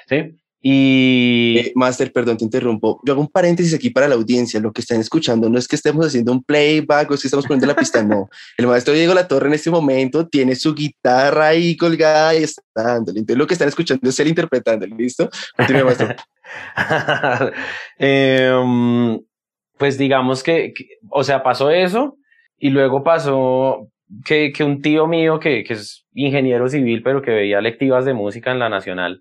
Sí, 0.08 0.36
y 0.60 1.56
Eh, 1.58 1.72
Master, 1.76 2.12
perdón, 2.12 2.36
te 2.36 2.44
interrumpo. 2.44 3.00
Yo 3.04 3.12
hago 3.12 3.22
un 3.22 3.28
paréntesis 3.28 3.72
aquí 3.74 3.90
para 3.90 4.08
la 4.08 4.16
audiencia. 4.16 4.58
Lo 4.58 4.72
que 4.72 4.80
están 4.80 4.98
escuchando 5.00 5.48
no 5.48 5.56
es 5.58 5.68
que 5.68 5.76
estemos 5.76 6.04
haciendo 6.04 6.32
un 6.32 6.42
playback 6.42 7.10
o 7.10 7.14
es 7.14 7.22
que 7.22 7.28
estamos 7.28 7.46
poniendo 7.46 7.66
la 7.68 7.76
pista, 7.76 8.02
no. 8.02 8.28
El 8.56 8.66
maestro 8.66 8.92
Diego 8.92 9.14
La 9.14 9.28
Torre 9.28 9.46
en 9.48 9.54
este 9.54 9.70
momento 9.70 10.26
tiene 10.26 10.56
su 10.56 10.74
guitarra 10.74 11.48
ahí 11.48 11.76
colgada 11.76 12.34
y 12.34 12.42
está 12.42 12.62
dándole. 12.74 13.20
Entonces 13.20 13.38
lo 13.38 13.46
que 13.46 13.54
están 13.54 13.68
escuchando 13.68 14.08
es 14.08 14.18
él 14.18 14.28
interpretando, 14.28 14.84
¿listo? 14.86 15.28
Maestro. 15.58 16.08
Em, 17.98 19.20
pues 19.78 19.96
digamos 19.98 20.42
que, 20.42 20.72
que- 20.74 20.88
o 21.10 21.22
sea, 21.22 21.42
pasó 21.42 21.70
eso 21.70 22.16
y 22.58 22.70
luego 22.70 23.04
pasó 23.04 23.88
que, 24.24 24.52
que 24.52 24.64
un 24.64 24.82
tío 24.82 25.06
mío 25.06 25.38
que, 25.40 25.64
que 25.64 25.74
es 25.74 26.06
ingeniero 26.14 26.68
civil, 26.68 27.02
pero 27.02 27.22
que 27.22 27.30
veía 27.30 27.60
lectivas 27.60 28.04
de 28.04 28.14
música 28.14 28.50
en 28.50 28.58
la 28.58 28.68
Nacional, 28.68 29.20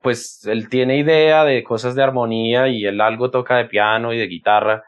pues 0.00 0.46
él 0.46 0.68
tiene 0.68 0.98
idea 0.98 1.44
de 1.44 1.62
cosas 1.62 1.94
de 1.94 2.02
armonía 2.02 2.68
y 2.68 2.86
él 2.86 3.00
algo 3.00 3.30
toca 3.30 3.56
de 3.56 3.66
piano 3.66 4.12
y 4.12 4.18
de 4.18 4.26
guitarra. 4.26 4.84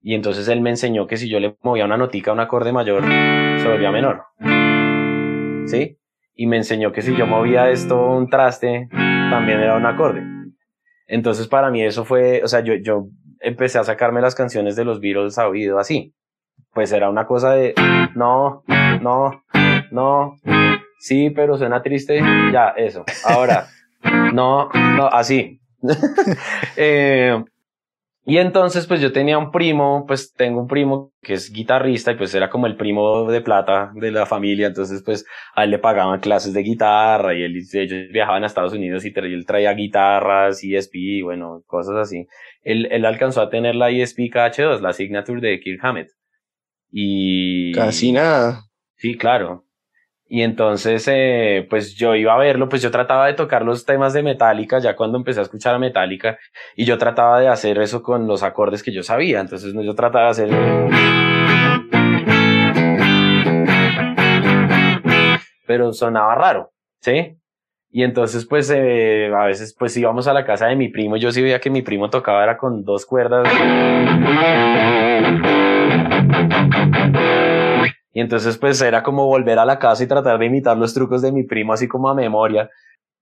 Y 0.00 0.14
entonces 0.14 0.48
él 0.48 0.60
me 0.60 0.70
enseñó 0.70 1.06
que 1.06 1.16
si 1.16 1.28
yo 1.28 1.40
le 1.40 1.56
movía 1.62 1.84
una 1.84 1.96
notica 1.96 2.30
a 2.30 2.34
un 2.34 2.40
acorde 2.40 2.72
mayor, 2.72 3.02
se 3.02 3.68
volvía 3.68 3.90
menor. 3.90 4.22
¿Sí? 5.66 5.98
Y 6.34 6.46
me 6.46 6.56
enseñó 6.56 6.92
que 6.92 7.02
si 7.02 7.16
yo 7.16 7.26
movía 7.26 7.70
esto 7.70 8.00
un 8.10 8.28
traste, 8.28 8.88
también 8.90 9.60
era 9.60 9.76
un 9.76 9.86
acorde. 9.86 10.22
Entonces 11.06 11.48
para 11.48 11.70
mí 11.70 11.82
eso 11.82 12.04
fue, 12.04 12.42
o 12.42 12.48
sea, 12.48 12.60
yo, 12.60 12.74
yo 12.74 13.06
empecé 13.40 13.78
a 13.78 13.84
sacarme 13.84 14.20
las 14.20 14.34
canciones 14.34 14.76
de 14.76 14.84
los 14.84 15.00
Beatles 15.00 15.38
a 15.38 15.48
oído 15.48 15.78
así. 15.78 16.14
Pues 16.76 16.92
era 16.92 17.08
una 17.08 17.26
cosa 17.26 17.54
de, 17.54 17.74
no, 18.16 18.62
no, 19.00 19.42
no, 19.90 20.36
sí, 20.98 21.30
pero 21.30 21.56
suena 21.56 21.80
triste, 21.80 22.20
ya, 22.52 22.74
eso. 22.76 23.02
Ahora, 23.24 23.68
no, 24.34 24.68
no, 24.74 25.06
así. 25.06 25.58
Eh, 26.76 27.42
y 28.26 28.36
entonces, 28.36 28.86
pues 28.86 29.00
yo 29.00 29.10
tenía 29.10 29.38
un 29.38 29.50
primo, 29.50 30.04
pues 30.06 30.34
tengo 30.34 30.60
un 30.60 30.66
primo 30.68 31.14
que 31.22 31.32
es 31.32 31.50
guitarrista 31.50 32.12
y 32.12 32.16
pues 32.16 32.34
era 32.34 32.50
como 32.50 32.66
el 32.66 32.76
primo 32.76 33.30
de 33.30 33.40
plata 33.40 33.92
de 33.94 34.10
la 34.10 34.26
familia, 34.26 34.66
entonces 34.66 35.02
pues 35.02 35.24
a 35.54 35.64
él 35.64 35.70
le 35.70 35.78
pagaban 35.78 36.20
clases 36.20 36.52
de 36.52 36.62
guitarra 36.62 37.32
y 37.34 37.42
él, 37.42 37.56
ellos 37.72 38.12
viajaban 38.12 38.42
a 38.42 38.48
Estados 38.48 38.74
Unidos 38.74 39.06
y 39.06 39.14
él 39.16 39.46
traía 39.46 39.72
guitarras, 39.72 40.62
ESP, 40.62 41.22
bueno, 41.22 41.62
cosas 41.66 41.96
así. 41.96 42.26
Él, 42.62 42.86
él 42.90 43.06
alcanzó 43.06 43.40
a 43.40 43.48
tener 43.48 43.76
la 43.76 43.88
ESP 43.88 44.28
KH2, 44.30 44.80
la 44.80 44.92
signature 44.92 45.40
de 45.40 45.58
Kirk 45.58 45.82
Hammett. 45.82 46.10
Y... 46.90 47.72
Casi 47.72 48.12
nada. 48.12 48.64
Sí, 48.96 49.16
claro. 49.16 49.66
Y 50.28 50.42
entonces, 50.42 51.06
eh, 51.08 51.66
pues 51.70 51.94
yo 51.94 52.16
iba 52.16 52.34
a 52.34 52.38
verlo, 52.38 52.68
pues 52.68 52.82
yo 52.82 52.90
trataba 52.90 53.26
de 53.26 53.34
tocar 53.34 53.64
los 53.64 53.84
temas 53.84 54.12
de 54.12 54.24
Metallica 54.24 54.80
ya 54.80 54.96
cuando 54.96 55.18
empecé 55.18 55.38
a 55.38 55.44
escuchar 55.44 55.76
a 55.76 55.78
Metallica 55.78 56.36
y 56.74 56.84
yo 56.84 56.98
trataba 56.98 57.38
de 57.40 57.46
hacer 57.48 57.78
eso 57.78 58.02
con 58.02 58.26
los 58.26 58.42
acordes 58.42 58.82
que 58.82 58.92
yo 58.92 59.04
sabía. 59.04 59.40
Entonces 59.40 59.72
yo 59.72 59.94
trataba 59.94 60.24
de 60.24 60.30
hacer... 60.30 60.50
Pero 65.66 65.92
sonaba 65.92 66.34
raro, 66.34 66.72
¿sí? 67.00 67.36
Y 67.90 68.02
entonces, 68.02 68.46
pues, 68.46 68.70
eh, 68.74 69.30
a 69.34 69.46
veces, 69.46 69.74
pues 69.78 69.96
íbamos 69.96 70.26
a 70.26 70.32
la 70.32 70.44
casa 70.44 70.66
de 70.66 70.76
mi 70.76 70.88
primo 70.88 71.16
yo 71.16 71.30
sí 71.32 71.40
veía 71.40 71.60
que 71.60 71.70
mi 71.70 71.82
primo 71.82 72.10
tocaba 72.10 72.42
era 72.42 72.58
con 72.58 72.84
dos 72.84 73.06
cuerdas. 73.06 73.48
Y 78.12 78.20
entonces 78.20 78.56
pues 78.56 78.80
era 78.80 79.02
como 79.02 79.26
volver 79.26 79.58
a 79.58 79.64
la 79.64 79.78
casa 79.78 80.02
y 80.02 80.06
tratar 80.06 80.38
de 80.38 80.46
imitar 80.46 80.76
los 80.76 80.94
trucos 80.94 81.20
de 81.20 81.32
mi 81.32 81.44
primo 81.44 81.72
así 81.72 81.86
como 81.86 82.08
a 82.08 82.14
memoria. 82.14 82.70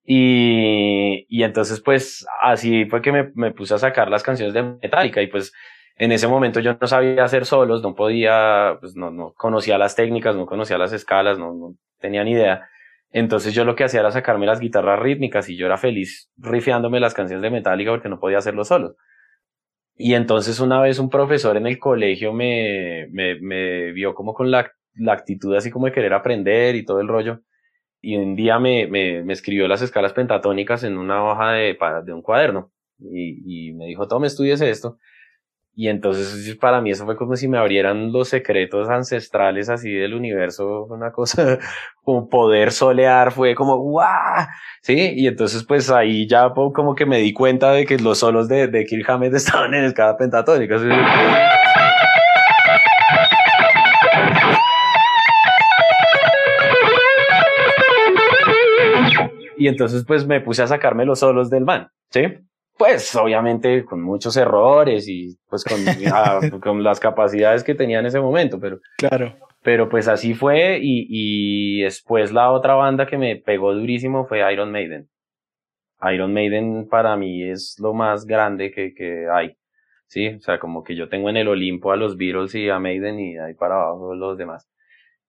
Y, 0.04 1.26
y 1.28 1.42
entonces 1.42 1.80
pues 1.80 2.26
así 2.42 2.84
fue 2.86 3.02
que 3.02 3.10
me, 3.10 3.32
me 3.34 3.52
puse 3.52 3.74
a 3.74 3.78
sacar 3.78 4.08
las 4.08 4.22
canciones 4.22 4.54
de 4.54 4.62
Metallica 4.62 5.22
y 5.22 5.26
pues 5.26 5.52
en 5.96 6.12
ese 6.12 6.28
momento 6.28 6.60
yo 6.60 6.76
no 6.80 6.86
sabía 6.86 7.24
hacer 7.24 7.46
solos, 7.46 7.82
no 7.82 7.94
podía, 7.94 8.76
pues 8.80 8.96
no, 8.96 9.10
no 9.10 9.32
conocía 9.34 9.78
las 9.78 9.94
técnicas, 9.94 10.36
no 10.36 10.46
conocía 10.46 10.78
las 10.78 10.92
escalas, 10.92 11.38
no, 11.38 11.54
no 11.54 11.74
tenía 11.98 12.24
ni 12.24 12.32
idea. 12.32 12.68
Entonces 13.10 13.54
yo 13.54 13.64
lo 13.64 13.76
que 13.76 13.84
hacía 13.84 14.00
era 14.00 14.10
sacarme 14.10 14.46
las 14.46 14.58
guitarras 14.58 14.98
rítmicas 14.98 15.48
y 15.48 15.56
yo 15.56 15.66
era 15.66 15.76
feliz 15.76 16.30
rifeándome 16.36 16.98
las 16.98 17.14
canciones 17.14 17.42
de 17.42 17.50
Metallica 17.50 17.92
porque 17.92 18.08
no 18.08 18.18
podía 18.18 18.38
hacerlo 18.38 18.64
solos. 18.64 18.96
Y 19.96 20.14
entonces 20.14 20.60
una 20.60 20.80
vez 20.80 20.98
un 20.98 21.10
profesor 21.10 21.56
en 21.56 21.66
el 21.66 21.78
colegio 21.78 22.32
me, 22.32 23.08
me, 23.12 23.36
me 23.40 23.92
vio 23.92 24.14
como 24.14 24.34
con 24.34 24.50
la, 24.50 24.70
la 24.94 25.12
actitud 25.12 25.54
así 25.54 25.70
como 25.70 25.86
de 25.86 25.92
querer 25.92 26.12
aprender 26.14 26.74
y 26.74 26.84
todo 26.84 27.00
el 27.00 27.08
rollo. 27.08 27.40
Y 28.00 28.16
un 28.16 28.36
día 28.36 28.58
me, 28.58 28.86
me, 28.86 29.32
escribió 29.32 29.66
las 29.68 29.82
escalas 29.82 30.12
pentatónicas 30.12 30.84
en 30.84 30.98
una 30.98 31.24
hoja 31.24 31.52
de, 31.52 31.78
de 32.04 32.12
un 32.12 32.22
cuaderno. 32.22 32.72
Y, 32.98 33.68
y 33.68 33.72
me 33.72 33.86
dijo, 33.86 34.06
tome, 34.08 34.26
estudies 34.26 34.60
esto. 34.60 34.98
Y 35.76 35.88
entonces 35.88 36.54
para 36.56 36.80
mí 36.80 36.90
eso 36.92 37.04
fue 37.04 37.16
como 37.16 37.34
si 37.34 37.48
me 37.48 37.58
abrieran 37.58 38.12
los 38.12 38.28
secretos 38.28 38.88
ancestrales 38.88 39.68
así 39.68 39.92
del 39.92 40.14
universo, 40.14 40.84
una 40.84 41.10
cosa 41.10 41.58
como 42.04 42.28
poder 42.28 42.70
solear, 42.70 43.32
fue 43.32 43.54
como 43.56 43.76
¡guau! 43.78 44.46
Sí, 44.82 45.12
y 45.16 45.26
entonces 45.26 45.64
pues 45.64 45.90
ahí 45.90 46.28
ya 46.28 46.52
po- 46.54 46.72
como 46.72 46.94
que 46.94 47.06
me 47.06 47.18
di 47.18 47.32
cuenta 47.32 47.72
de 47.72 47.86
que 47.86 47.98
los 47.98 48.18
solos 48.18 48.46
de, 48.48 48.68
de 48.68 48.84
Kirk 48.84 49.08
Hammett 49.10 49.34
estaban 49.34 49.74
en 49.74 49.84
escala 49.84 50.16
pentatónica. 50.16 50.76
así. 50.76 50.86
Y 59.56 59.68
entonces 59.68 60.04
pues 60.06 60.26
me 60.26 60.40
puse 60.40 60.62
a 60.62 60.66
sacarme 60.66 61.04
los 61.04 61.20
solos 61.20 61.50
del 61.50 61.64
man, 61.64 61.88
¿sí? 62.10 62.22
Pues 62.76 63.14
obviamente 63.14 63.84
con 63.84 64.02
muchos 64.02 64.36
errores 64.36 65.08
y 65.08 65.36
pues 65.48 65.64
con, 65.64 65.78
con 66.60 66.82
las 66.82 67.00
capacidades 67.00 67.62
que 67.62 67.74
tenía 67.74 68.00
en 68.00 68.06
ese 68.06 68.20
momento, 68.20 68.58
pero... 68.58 68.80
Claro. 68.98 69.36
Pero 69.62 69.88
pues 69.88 70.08
así 70.08 70.34
fue 70.34 70.78
y, 70.82 71.06
y 71.08 71.82
después 71.82 72.32
la 72.32 72.50
otra 72.50 72.74
banda 72.74 73.06
que 73.06 73.16
me 73.16 73.36
pegó 73.36 73.72
durísimo 73.74 74.26
fue 74.26 74.52
Iron 74.52 74.70
Maiden. 74.70 75.08
Iron 76.12 76.34
Maiden 76.34 76.86
para 76.88 77.16
mí 77.16 77.42
es 77.42 77.76
lo 77.80 77.94
más 77.94 78.26
grande 78.26 78.70
que, 78.70 78.92
que 78.92 79.26
hay. 79.32 79.56
Sí, 80.06 80.28
o 80.28 80.40
sea, 80.40 80.58
como 80.58 80.84
que 80.84 80.94
yo 80.94 81.08
tengo 81.08 81.30
en 81.30 81.36
el 81.36 81.48
Olimpo 81.48 81.92
a 81.92 81.96
los 81.96 82.16
Beatles 82.16 82.54
y 82.54 82.68
a 82.68 82.78
Maiden 82.78 83.18
y 83.18 83.38
ahí 83.38 83.54
para 83.54 83.76
abajo 83.76 84.14
los 84.14 84.36
demás. 84.36 84.68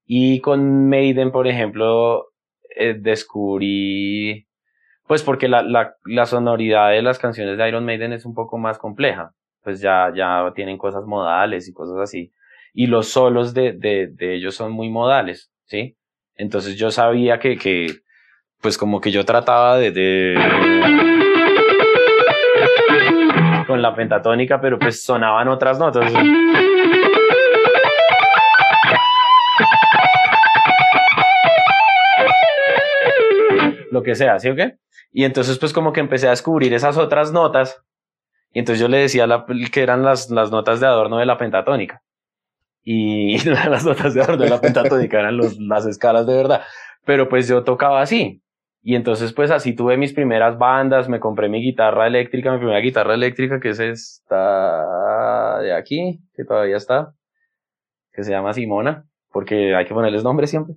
Y 0.05 0.41
con 0.41 0.89
Maiden, 0.89 1.31
por 1.31 1.47
ejemplo, 1.47 2.27
eh, 2.75 2.95
descubrí, 2.99 4.44
pues 5.07 5.23
porque 5.23 5.47
la, 5.47 5.63
la, 6.05 6.25
sonoridad 6.25 6.91
de 6.91 7.01
las 7.01 7.19
canciones 7.19 7.57
de 7.57 7.67
Iron 7.67 7.85
Maiden 7.85 8.13
es 8.13 8.25
un 8.25 8.33
poco 8.33 8.57
más 8.57 8.77
compleja. 8.77 9.31
Pues 9.63 9.81
ya, 9.81 10.11
ya 10.15 10.51
tienen 10.55 10.77
cosas 10.77 11.05
modales 11.05 11.67
y 11.67 11.73
cosas 11.73 11.97
así. 11.97 12.31
Y 12.73 12.87
los 12.87 13.07
solos 13.07 13.53
de, 13.53 13.73
de, 13.73 14.07
de 14.07 14.35
ellos 14.35 14.55
son 14.55 14.71
muy 14.71 14.89
modales, 14.89 15.51
¿sí? 15.65 15.95
Entonces 16.35 16.75
yo 16.75 16.91
sabía 16.91 17.39
que, 17.39 17.57
que 17.57 17.87
pues 18.61 18.77
como 18.77 18.99
que 18.99 19.11
yo 19.11 19.23
trataba 19.25 19.77
de, 19.77 19.91
de 19.91 20.35
con 23.67 23.81
la 23.81 23.95
pentatónica, 23.95 24.59
pero 24.59 24.77
pues 24.77 25.03
sonaban 25.03 25.47
otras 25.47 25.79
notas. 25.79 26.11
Lo 33.95 34.03
que 34.03 34.13
sea, 34.13 34.37
¿sí 34.39 34.49
o 34.49 34.55
qué? 34.57 34.75
Y 35.13 35.23
entonces 35.23 35.57
pues 35.57 35.71
como 35.71 35.93
que 35.93 36.01
empecé 36.01 36.27
a 36.27 36.31
descubrir 36.31 36.73
esas 36.73 36.97
otras 36.97 37.31
notas. 37.31 37.81
Y 38.51 38.59
entonces 38.59 38.81
yo 38.81 38.89
le 38.89 38.97
decía 38.97 39.25
que 39.71 39.81
eran 39.81 40.03
las, 40.03 40.29
notas 40.29 40.81
de 40.81 40.87
adorno 40.87 41.17
de 41.17 41.25
la 41.25 41.37
pentatónica. 41.37 42.01
Y 42.87 43.39
las 43.49 43.85
notas 43.85 44.13
de 44.13 44.21
adorno 44.21 44.43
de 44.43 44.49
la 44.49 44.59
pentatónica 44.59 45.17
eran 45.19 45.37
los, 45.37 45.57
las 45.57 45.85
escalas 45.85 46.27
de 46.27 46.35
verdad. 46.35 46.61
Pero 47.05 47.29
pues 47.29 47.47
yo 47.47 47.63
tocaba 47.63 48.01
así. 48.01 48.43
Y 48.83 48.95
entonces 48.95 49.31
pues 49.31 49.49
así 49.49 49.73
tuve 49.73 49.95
mis 49.95 50.11
primeras 50.11 50.57
bandas, 50.57 51.07
me 51.07 51.21
compré 51.21 51.47
mi 51.47 51.61
guitarra 51.61 52.05
eléctrica, 52.05 52.51
mi 52.51 52.57
primera 52.57 52.81
guitarra 52.81 53.13
eléctrica 53.13 53.61
que 53.61 53.69
es 53.69 53.79
esta 53.79 55.59
de 55.61 55.73
aquí, 55.73 56.19
que 56.35 56.43
todavía 56.43 56.75
está, 56.75 57.13
que 58.11 58.23
se 58.23 58.31
llama 58.31 58.51
Simona, 58.51 59.05
porque 59.35 59.75
hay 59.75 59.83
que 59.83 59.93
ponerles 59.93 60.23
nombre 60.23 60.47
siempre. 60.47 60.75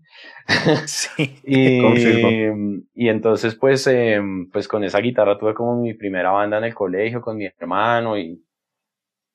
Sí, 0.86 1.38
y, 1.44 1.78
y 2.92 3.08
entonces 3.08 3.54
pues, 3.54 3.86
eh, 3.86 4.20
pues 4.52 4.66
con 4.66 4.82
esa 4.82 4.98
guitarra 4.98 5.38
tuve 5.38 5.54
como 5.54 5.80
mi 5.80 5.94
primera 5.94 6.32
banda 6.32 6.58
en 6.58 6.64
el 6.64 6.74
colegio 6.74 7.20
con 7.20 7.36
mi 7.36 7.46
hermano 7.46 8.18
y, 8.18 8.44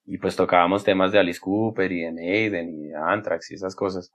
y 0.03 0.17
pues 0.17 0.35
tocábamos 0.35 0.83
temas 0.83 1.13
de 1.13 1.19
Alice 1.19 1.39
Cooper 1.39 1.89
y 1.89 2.01
de 2.01 2.11
Maiden 2.11 2.69
y 2.69 2.87
de 2.89 2.95
Anthrax 2.97 3.51
y 3.51 3.53
esas 3.53 3.77
cosas. 3.77 4.11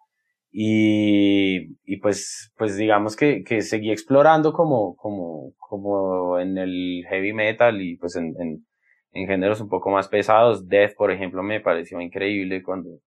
Y, 0.50 1.78
y 1.86 1.96
pues, 2.02 2.52
pues 2.58 2.76
digamos 2.76 3.16
que, 3.16 3.44
que 3.44 3.62
seguí 3.62 3.90
explorando 3.90 4.52
como, 4.52 4.94
como, 4.96 5.54
como 5.56 6.38
en 6.38 6.58
el 6.58 7.06
heavy 7.08 7.32
metal 7.32 7.80
y 7.80 7.96
pues 7.96 8.14
en, 8.16 8.34
en, 8.38 8.66
en 9.12 9.26
géneros 9.26 9.62
un 9.62 9.70
poco 9.70 9.88
más 9.88 10.06
pesados. 10.06 10.68
Death, 10.68 10.96
por 10.98 11.10
ejemplo, 11.10 11.42
me 11.42 11.60
pareció 11.60 11.98
increíble 11.98 12.62
cuando, 12.62 13.00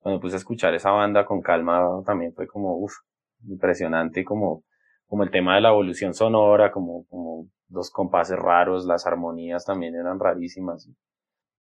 cuando 0.00 0.20
puse 0.20 0.36
a 0.36 0.38
escuchar 0.38 0.74
esa 0.74 0.90
banda 0.90 1.24
con 1.24 1.40
calma 1.40 2.02
también 2.04 2.32
fue 2.34 2.46
como, 2.46 2.76
uff, 2.76 2.94
impresionante 3.46 4.24
como, 4.24 4.64
como 5.06 5.22
el 5.22 5.30
tema 5.30 5.54
de 5.54 5.62
la 5.62 5.70
evolución 5.70 6.14
sonora, 6.14 6.70
como, 6.70 7.04
como 7.08 7.48
los 7.70 7.90
compases 7.90 8.38
raros, 8.38 8.86
las 8.86 9.06
armonías 9.06 9.64
también 9.64 9.94
eran 9.94 10.18
rarísimas. 10.18 10.88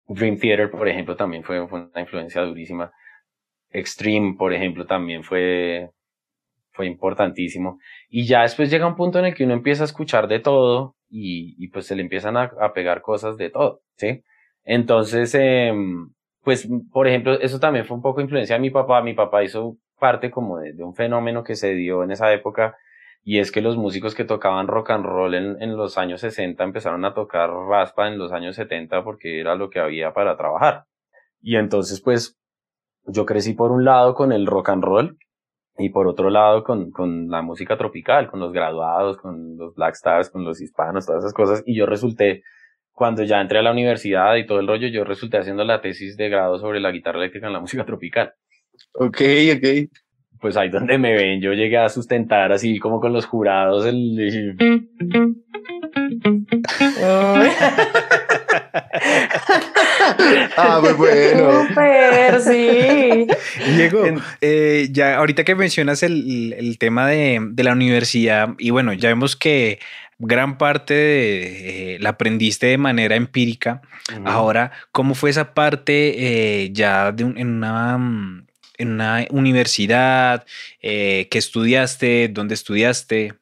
Dream 0.07 0.37
Theater, 0.37 0.69
por 0.69 0.87
ejemplo, 0.87 1.15
también 1.15 1.43
fue, 1.43 1.65
fue 1.67 1.85
una 1.85 2.01
influencia 2.01 2.41
durísima. 2.41 2.91
Extreme, 3.69 4.35
por 4.37 4.53
ejemplo, 4.53 4.85
también 4.85 5.23
fue, 5.23 5.89
fue 6.71 6.87
importantísimo. 6.87 7.79
Y 8.09 8.25
ya 8.25 8.41
después 8.41 8.69
llega 8.69 8.87
un 8.87 8.95
punto 8.95 9.19
en 9.19 9.25
el 9.25 9.35
que 9.35 9.45
uno 9.45 9.53
empieza 9.53 9.83
a 9.83 9.85
escuchar 9.85 10.27
de 10.27 10.39
todo 10.39 10.95
y, 11.09 11.55
y 11.63 11.69
pues 11.69 11.87
se 11.87 11.95
le 11.95 12.01
empiezan 12.01 12.35
a, 12.37 12.51
a, 12.59 12.73
pegar 12.73 13.01
cosas 13.01 13.37
de 13.37 13.49
todo, 13.49 13.81
¿sí? 13.95 14.23
Entonces, 14.65 15.33
eh, 15.35 15.73
pues, 16.43 16.67
por 16.91 17.07
ejemplo, 17.07 17.39
eso 17.39 17.59
también 17.59 17.85
fue 17.85 17.95
un 17.95 18.03
poco 18.03 18.21
influencia 18.21 18.55
de 18.55 18.61
mi 18.61 18.69
papá. 18.69 19.01
Mi 19.01 19.13
papá 19.13 19.43
hizo 19.43 19.77
parte 19.99 20.31
como 20.31 20.59
de, 20.59 20.83
un 20.83 20.95
fenómeno 20.95 21.43
que 21.43 21.55
se 21.55 21.73
dio 21.73 22.03
en 22.03 22.11
esa 22.11 22.33
época 22.33 22.75
y 23.23 23.39
es 23.39 23.51
que 23.51 23.61
los 23.61 23.77
músicos 23.77 24.15
que 24.15 24.25
tocaban 24.25 24.67
rock 24.67 24.91
and 24.91 25.05
roll 25.05 25.33
en, 25.33 25.61
en 25.61 25.77
los 25.77 25.97
años 25.97 26.21
60 26.21 26.61
empezaron 26.63 27.05
a 27.05 27.13
tocar 27.13 27.49
raspa 27.49 28.09
en 28.09 28.17
los 28.17 28.33
años 28.33 28.57
70 28.57 29.03
porque 29.03 29.39
era 29.39 29.55
lo 29.55 29.69
que 29.69 29.79
había 29.79 30.13
para 30.13 30.35
trabajar. 30.35 30.85
Y 31.41 31.55
entonces, 31.55 32.01
pues, 32.01 32.37
yo 33.05 33.25
crecí 33.25 33.53
por 33.53 33.71
un 33.71 33.85
lado 33.85 34.15
con 34.15 34.31
el 34.31 34.45
rock 34.45 34.69
and 34.69 34.83
roll 34.83 35.17
y 35.77 35.89
por 35.89 36.07
otro 36.07 36.29
lado 36.29 36.63
con, 36.63 36.91
con 36.91 37.29
la 37.29 37.41
música 37.41 37.77
tropical, 37.77 38.29
con 38.29 38.39
los 38.39 38.53
graduados, 38.53 39.17
con 39.17 39.57
los 39.57 39.73
Black 39.75 39.95
Stars, 39.95 40.29
con 40.29 40.43
los 40.43 40.61
hispanos, 40.61 41.05
todas 41.05 41.23
esas 41.23 41.33
cosas. 41.33 41.63
Y 41.65 41.75
yo 41.75 41.85
resulté, 41.85 42.43
cuando 42.93 43.23
ya 43.23 43.41
entré 43.41 43.59
a 43.59 43.63
la 43.63 43.71
universidad 43.71 44.35
y 44.35 44.45
todo 44.45 44.59
el 44.59 44.67
rollo, 44.67 44.87
yo 44.87 45.03
resulté 45.03 45.37
haciendo 45.37 45.63
la 45.63 45.81
tesis 45.81 46.15
de 46.15 46.29
grado 46.29 46.59
sobre 46.59 46.79
la 46.79 46.91
guitarra 46.91 47.19
eléctrica 47.19 47.47
en 47.47 47.53
la 47.53 47.59
música 47.59 47.85
tropical. 47.85 48.33
Ok, 48.93 49.21
ok. 49.55 49.89
Pues 50.39 50.57
ahí 50.57 50.69
donde 50.69 50.97
me 50.97 51.13
ven, 51.13 51.41
yo 51.41 51.53
llegué 51.53 51.77
a 51.77 51.89
sustentar 51.89 52.51
así 52.51 52.77
como 52.77 52.99
con 52.99 53.13
los 53.13 53.25
jurados 53.25 53.85
el... 53.85 54.55
ah, 60.57 60.79
muy 60.81 60.93
bueno. 60.93 61.67
Super, 61.67 62.41
sí. 62.41 63.27
Diego, 63.75 64.03
eh, 64.41 64.87
ya 64.91 65.17
ahorita 65.17 65.43
que 65.43 65.55
mencionas 65.55 66.03
el, 66.03 66.53
el 66.53 66.77
tema 66.77 67.07
de, 67.07 67.39
de, 67.51 67.63
la 67.63 67.73
universidad, 67.73 68.49
y 68.57 68.71
bueno, 68.71 68.93
ya 68.93 69.09
vemos 69.09 69.35
que 69.35 69.79
gran 70.19 70.57
parte 70.57 70.93
de, 70.93 71.95
eh, 71.95 71.99
la 71.99 72.09
aprendiste 72.09 72.67
de 72.67 72.77
manera 72.77 73.15
empírica. 73.15 73.81
Uh 74.09 74.19
-huh. 74.19 74.23
Ahora, 74.25 74.71
¿cómo 74.91 75.15
fue 75.15 75.29
esa 75.29 75.53
parte 75.53 76.63
eh, 76.63 76.69
ya 76.71 77.11
de 77.11 77.23
un, 77.23 77.37
en 77.37 77.47
una 77.47 78.43
en 78.77 78.91
una 78.93 79.25
universidad? 79.31 80.45
Eh, 80.81 81.27
¿Qué 81.29 81.37
estudiaste? 81.37 82.29
¿Dónde 82.29 82.53
estudiaste? 82.53 83.33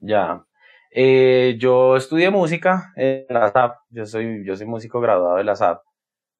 Ya. 0.00 0.44
Eh, 0.90 1.56
yo 1.58 1.96
estudié 1.96 2.30
música 2.30 2.92
en 2.96 3.24
la 3.28 3.50
SAP. 3.50 3.76
Yo 3.90 4.06
soy, 4.06 4.44
yo 4.44 4.56
soy 4.56 4.66
músico 4.66 5.00
graduado 5.00 5.36
de 5.36 5.44
la 5.44 5.56
SAP. 5.56 5.82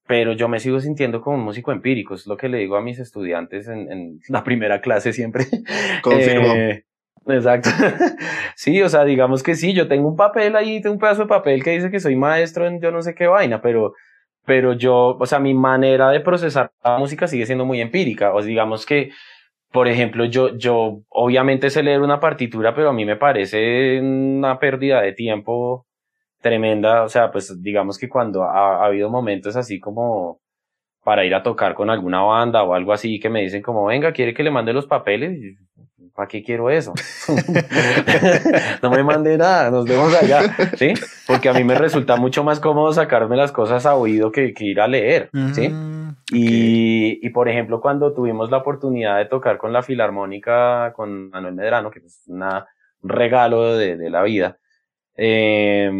Pero 0.06 0.32
yo 0.32 0.48
me 0.48 0.60
sigo 0.60 0.80
sintiendo 0.80 1.20
como 1.20 1.36
un 1.36 1.44
músico 1.44 1.72
empírico. 1.72 2.14
Es 2.14 2.26
lo 2.26 2.36
que 2.36 2.48
le 2.48 2.58
digo 2.58 2.76
a 2.76 2.82
mis 2.82 2.98
estudiantes 2.98 3.68
en, 3.68 3.90
en 3.90 4.20
la 4.28 4.44
primera 4.44 4.80
clase 4.80 5.12
siempre. 5.12 5.46
Confirmo. 6.02 6.52
Eh, 6.54 6.84
exacto. 7.26 7.70
sí, 8.56 8.82
o 8.82 8.88
sea, 8.88 9.04
digamos 9.04 9.42
que 9.42 9.54
sí, 9.54 9.72
yo 9.74 9.88
tengo 9.88 10.08
un 10.08 10.16
papel 10.16 10.56
ahí, 10.56 10.80
tengo 10.80 10.94
un 10.94 11.00
pedazo 11.00 11.22
de 11.22 11.28
papel 11.28 11.62
que 11.62 11.70
dice 11.70 11.90
que 11.90 12.00
soy 12.00 12.16
maestro 12.16 12.66
en 12.66 12.80
yo 12.80 12.90
no 12.90 13.02
sé 13.02 13.14
qué 13.14 13.26
vaina, 13.26 13.60
pero 13.60 13.94
pero 14.44 14.72
yo, 14.72 15.16
o 15.18 15.26
sea, 15.26 15.38
mi 15.38 15.54
manera 15.54 16.10
de 16.10 16.20
procesar 16.20 16.72
la 16.82 16.98
música 16.98 17.26
sigue 17.26 17.46
siendo 17.46 17.64
muy 17.64 17.80
empírica. 17.80 18.34
O 18.34 18.40
sea, 18.40 18.48
digamos 18.48 18.86
que, 18.86 19.10
por 19.70 19.88
ejemplo, 19.88 20.24
yo, 20.24 20.56
yo 20.56 21.02
obviamente 21.10 21.70
sé 21.70 21.82
leer 21.82 22.00
una 22.02 22.20
partitura, 22.20 22.74
pero 22.74 22.90
a 22.90 22.92
mí 22.92 23.04
me 23.04 23.16
parece 23.16 24.00
una 24.00 24.58
pérdida 24.58 25.00
de 25.02 25.12
tiempo 25.12 25.86
tremenda. 26.40 27.04
O 27.04 27.08
sea, 27.08 27.30
pues 27.32 27.62
digamos 27.62 27.98
que 27.98 28.08
cuando 28.08 28.42
ha, 28.44 28.82
ha 28.82 28.86
habido 28.86 29.10
momentos 29.10 29.56
así 29.56 29.78
como 29.80 30.40
para 31.04 31.24
ir 31.24 31.34
a 31.34 31.42
tocar 31.42 31.74
con 31.74 31.90
alguna 31.90 32.22
banda 32.22 32.62
o 32.62 32.74
algo 32.74 32.92
así 32.92 33.18
que 33.20 33.28
me 33.28 33.42
dicen 33.42 33.62
como, 33.62 33.86
venga, 33.86 34.12
quiere 34.12 34.34
que 34.34 34.42
le 34.42 34.50
mande 34.50 34.72
los 34.72 34.86
papeles. 34.86 35.56
¿Para 36.14 36.28
qué 36.28 36.42
quiero 36.42 36.68
eso? 36.68 36.92
no 38.82 38.90
me 38.90 39.02
mande 39.02 39.38
nada, 39.38 39.70
nos 39.70 39.86
vemos 39.86 40.14
allá, 40.14 40.42
¿sí? 40.76 40.92
Porque 41.26 41.48
a 41.48 41.54
mí 41.54 41.64
me 41.64 41.74
resulta 41.74 42.16
mucho 42.16 42.44
más 42.44 42.60
cómodo 42.60 42.92
sacarme 42.92 43.36
las 43.36 43.50
cosas 43.50 43.86
a 43.86 43.94
oído 43.94 44.30
que, 44.30 44.52
que 44.52 44.66
ir 44.66 44.80
a 44.80 44.88
leer, 44.88 45.30
¿sí? 45.54 45.68
Mm, 45.70 46.10
okay. 46.10 46.38
y, 46.38 47.26
y, 47.26 47.30
por 47.30 47.48
ejemplo, 47.48 47.80
cuando 47.80 48.12
tuvimos 48.12 48.50
la 48.50 48.58
oportunidad 48.58 49.16
de 49.18 49.24
tocar 49.24 49.56
con 49.56 49.72
la 49.72 49.82
Filarmónica, 49.82 50.92
con 50.94 51.30
Manuel 51.30 51.54
Medrano, 51.54 51.90
que 51.90 52.00
es 52.00 52.24
una, 52.26 52.66
un 53.00 53.08
regalo 53.08 53.76
de, 53.76 53.96
de 53.96 54.10
la 54.10 54.22
vida, 54.22 54.58
eh, 55.16 55.90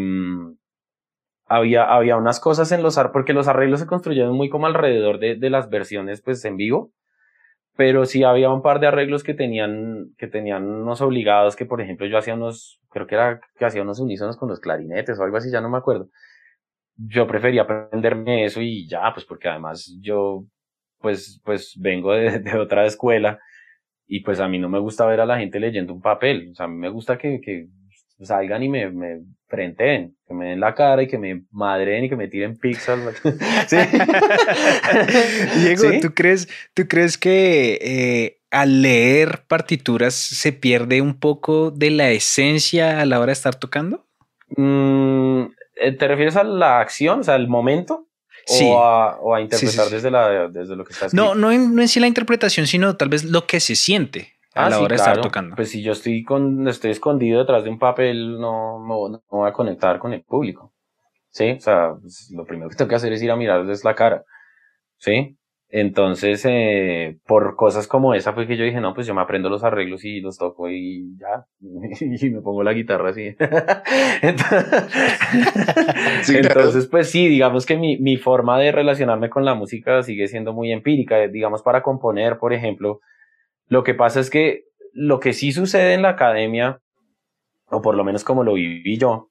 había, 1.47 1.83
había 1.83 2.17
unas 2.17 2.39
cosas 2.39 2.71
en 2.71 2.81
los, 2.81 2.99
porque 3.11 3.33
los 3.33 3.47
arreglos 3.47 3.79
se 3.79 3.87
construyeron 3.87 4.35
muy 4.35 4.49
como 4.49 4.67
alrededor 4.67 5.19
de, 5.19 5.35
de 5.35 5.49
las 5.49 5.69
versiones, 5.69 6.21
pues, 6.21 6.43
en 6.45 6.57
vivo, 6.57 6.91
pero 7.75 8.05
sí 8.05 8.23
había 8.23 8.51
un 8.51 8.61
par 8.61 8.79
de 8.79 8.87
arreglos 8.87 9.23
que 9.23 9.33
tenían, 9.33 10.13
que 10.17 10.27
tenían 10.27 10.65
unos 10.65 11.01
obligados, 11.01 11.55
que 11.55 11.65
por 11.65 11.81
ejemplo 11.81 12.05
yo 12.07 12.17
hacía 12.17 12.35
unos, 12.35 12.79
creo 12.89 13.07
que 13.07 13.15
era 13.15 13.41
que 13.57 13.65
hacía 13.65 13.81
unos 13.81 13.99
unísonos 13.99 14.37
con 14.37 14.49
los 14.49 14.59
clarinetes 14.59 15.19
o 15.19 15.23
algo 15.23 15.37
así, 15.37 15.51
ya 15.51 15.61
no 15.61 15.69
me 15.69 15.77
acuerdo. 15.77 16.09
Yo 16.97 17.27
prefería 17.27 17.63
aprenderme 17.63 18.45
eso 18.45 18.61
y 18.61 18.87
ya, 18.87 19.11
pues 19.13 19.25
porque 19.25 19.49
además 19.49 19.97
yo, 20.01 20.45
pues, 20.99 21.41
pues 21.43 21.73
vengo 21.79 22.13
de, 22.13 22.39
de 22.39 22.57
otra 22.57 22.85
escuela 22.85 23.39
y 24.07 24.21
pues 24.21 24.39
a 24.39 24.47
mí 24.47 24.59
no 24.59 24.69
me 24.69 24.79
gusta 24.79 25.05
ver 25.05 25.21
a 25.21 25.25
la 25.25 25.39
gente 25.39 25.59
leyendo 25.59 25.93
un 25.93 26.01
papel, 26.01 26.49
o 26.51 26.55
sea, 26.55 26.65
a 26.65 26.69
mí 26.69 26.75
me 26.77 26.89
gusta 26.89 27.17
que, 27.17 27.41
que 27.41 27.67
salgan 28.25 28.63
y 28.63 28.69
me, 28.69 28.89
me 28.89 29.21
frenten, 29.47 30.15
que 30.27 30.33
me 30.33 30.47
den 30.47 30.59
la 30.59 30.73
cara 30.73 31.03
y 31.03 31.07
que 31.07 31.17
me 31.17 31.43
madren 31.51 32.05
y 32.05 32.09
que 32.09 32.15
me 32.15 32.27
tiren 32.27 32.57
pixel. 32.57 32.99
¿Sí? 33.67 33.77
Diego, 35.59 35.99
¿tú, 36.01 36.13
crees, 36.13 36.47
¿tú 36.73 36.87
crees 36.87 37.17
que 37.17 37.77
eh, 37.81 38.39
al 38.49 38.81
leer 38.81 39.43
partituras 39.47 40.15
se 40.15 40.53
pierde 40.53 41.01
un 41.01 41.19
poco 41.19 41.71
de 41.71 41.91
la 41.91 42.09
esencia 42.09 42.99
a 42.99 43.05
la 43.05 43.19
hora 43.19 43.27
de 43.27 43.33
estar 43.33 43.55
tocando? 43.55 44.05
Mm, 44.55 45.43
eh, 45.75 45.91
¿Te 45.97 46.07
refieres 46.07 46.35
a 46.35 46.43
la 46.43 46.79
acción, 46.79 47.19
o 47.19 47.23
sea, 47.23 47.35
el 47.35 47.47
momento? 47.47 48.07
Sí. 48.45 48.65
O, 48.69 48.83
a, 48.83 49.19
o 49.19 49.35
a 49.35 49.41
interpretar 49.41 49.89
Desde, 49.89 50.11
la, 50.11 50.47
desde 50.49 50.75
lo 50.75 50.83
que 50.83 50.93
está 50.93 51.05
escrito. 51.05 51.23
No, 51.23 51.35
no 51.35 51.51
en, 51.51 51.75
no 51.75 51.81
en 51.81 51.87
sí 51.87 51.99
la 51.99 52.07
interpretación, 52.07 52.67
sino 52.67 52.97
tal 52.97 53.09
vez 53.09 53.23
lo 53.23 53.45
que 53.47 53.59
se 53.59 53.75
siente 53.75 54.33
a 54.55 54.65
Ah, 54.65 54.69
la 54.69 54.77
sí, 54.77 54.83
hora 54.83 54.93
de 54.95 55.01
claro. 55.01 55.11
estar 55.11 55.23
tocando. 55.23 55.55
Pues 55.55 55.69
si 55.71 55.81
yo 55.81 55.93
estoy 55.93 56.23
con, 56.23 56.67
estoy 56.67 56.91
escondido 56.91 57.39
detrás 57.39 57.63
de 57.63 57.69
un 57.69 57.79
papel, 57.79 58.39
no, 58.39 58.79
no, 58.85 59.09
no 59.09 59.21
voy 59.29 59.49
a 59.49 59.53
conectar 59.53 59.99
con 59.99 60.13
el 60.13 60.23
público. 60.23 60.73
¿Sí? 61.29 61.51
O 61.57 61.59
sea, 61.61 61.93
pues, 61.99 62.31
lo 62.35 62.45
primero 62.45 62.69
que 62.69 62.75
tengo 62.75 62.89
que 62.89 62.95
hacer 62.95 63.11
es 63.13 63.23
ir 63.23 63.31
a 63.31 63.35
mirarles 63.35 63.83
la 63.83 63.95
cara. 63.95 64.23
¿Sí? 64.97 65.37
Entonces, 65.75 66.45
eh, 66.47 67.17
por 67.25 67.55
cosas 67.55 67.87
como 67.87 68.13
esa 68.13 68.33
fue 68.33 68.45
que 68.45 68.55
yo 68.57 68.63
dije, 68.63 68.79
no, 68.79 68.93
pues 68.93 69.07
yo 69.07 69.15
me 69.15 69.21
aprendo 69.21 69.49
los 69.49 69.63
arreglos 69.63 70.05
y 70.05 70.21
los 70.21 70.37
toco 70.37 70.69
y 70.69 71.17
ya. 71.17 71.45
Y 71.99 72.29
me 72.29 72.41
pongo 72.41 72.61
la 72.61 72.73
guitarra 72.73 73.09
así. 73.09 73.35
Entonces, 74.21 74.65
Sí, 76.21 76.33
claro. 76.39 76.59
entonces, 76.59 76.87
pues 76.87 77.09
sí, 77.09 77.27
digamos 77.27 77.65
que 77.65 77.75
mi, 77.77 77.97
mi 77.97 78.17
forma 78.17 78.59
de 78.59 78.71
relacionarme 78.71 79.29
con 79.31 79.45
la 79.45 79.55
música 79.55 80.03
sigue 80.03 80.27
siendo 80.27 80.53
muy 80.53 80.71
empírica. 80.71 81.17
Digamos, 81.27 81.63
para 81.63 81.81
componer, 81.81 82.37
por 82.37 82.53
ejemplo, 82.53 82.99
lo 83.67 83.83
que 83.83 83.93
pasa 83.93 84.19
es 84.19 84.29
que 84.29 84.65
lo 84.93 85.19
que 85.19 85.33
sí 85.33 85.51
sucede 85.51 85.93
en 85.93 86.01
la 86.03 86.09
academia, 86.09 86.81
o 87.67 87.81
por 87.81 87.95
lo 87.95 88.03
menos 88.03 88.23
como 88.23 88.43
lo 88.43 88.53
viví 88.53 88.97
yo, 88.97 89.29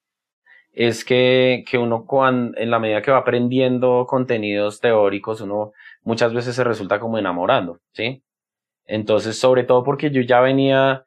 es 0.73 1.05
que, 1.05 1.65
que 1.71 1.79
uno 1.79 2.07
cuan- 2.07 2.55
en 2.57 2.71
la 2.71 2.79
medida 2.81 3.03
que 3.03 3.11
va 3.13 3.19
aprendiendo 3.19 4.07
contenidos 4.09 4.81
teóricos, 4.81 5.41
uno 5.43 5.73
muchas 6.05 6.35
veces 6.35 6.57
se 6.57 6.65
resulta 6.65 7.01
como 7.01 7.19
enamorando, 7.19 7.81
¿sí? 7.93 8.25
Entonces, 8.87 9.39
sobre 9.39 9.65
todo 9.65 9.85
porque 9.85 10.11
yo 10.11 10.23
ya 10.23 10.41
venía 10.41 11.07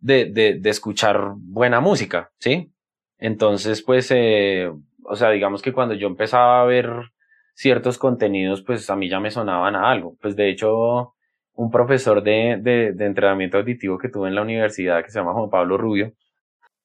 de, 0.00 0.26
de, 0.26 0.54
de 0.60 0.70
escuchar 0.70 1.32
buena 1.36 1.80
música, 1.80 2.30
¿sí? 2.38 2.72
Entonces, 3.18 3.82
pues, 3.82 4.10
eh, 4.12 4.70
o 5.04 5.16
sea, 5.16 5.30
digamos 5.30 5.62
que 5.62 5.72
cuando 5.72 5.94
yo 5.94 6.06
empezaba 6.06 6.62
a 6.62 6.64
ver 6.64 6.90
ciertos 7.54 7.98
contenidos, 7.98 8.62
pues 8.62 8.88
a 8.90 8.96
mí 8.96 9.08
ya 9.08 9.20
me 9.20 9.30
sonaban 9.30 9.74
a 9.76 9.90
algo. 9.90 10.16
Pues 10.20 10.36
de 10.36 10.50
hecho, 10.50 11.14
un 11.58 11.72
profesor 11.72 12.22
de, 12.22 12.56
de, 12.60 12.92
de 12.92 13.04
entrenamiento 13.04 13.58
auditivo 13.58 13.98
que 13.98 14.08
tuve 14.08 14.28
en 14.28 14.36
la 14.36 14.42
universidad 14.42 15.02
que 15.02 15.10
se 15.10 15.18
llama 15.18 15.32
Juan 15.32 15.50
Pablo 15.50 15.76
Rubio, 15.76 16.12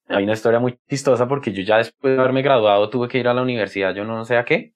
hay 0.08 0.24
una 0.24 0.34
historia 0.34 0.60
muy 0.60 0.80
chistosa 0.90 1.28
porque 1.28 1.54
yo 1.54 1.62
ya 1.62 1.78
después 1.78 2.16
de 2.16 2.20
haberme 2.20 2.42
graduado 2.42 2.90
tuve 2.90 3.08
que 3.08 3.20
ir 3.20 3.28
a 3.28 3.36
la 3.36 3.44
universidad, 3.44 3.94
yo 3.94 4.04
no 4.04 4.26
sé 4.26 4.36
a 4.36 4.46
qué. 4.46 4.74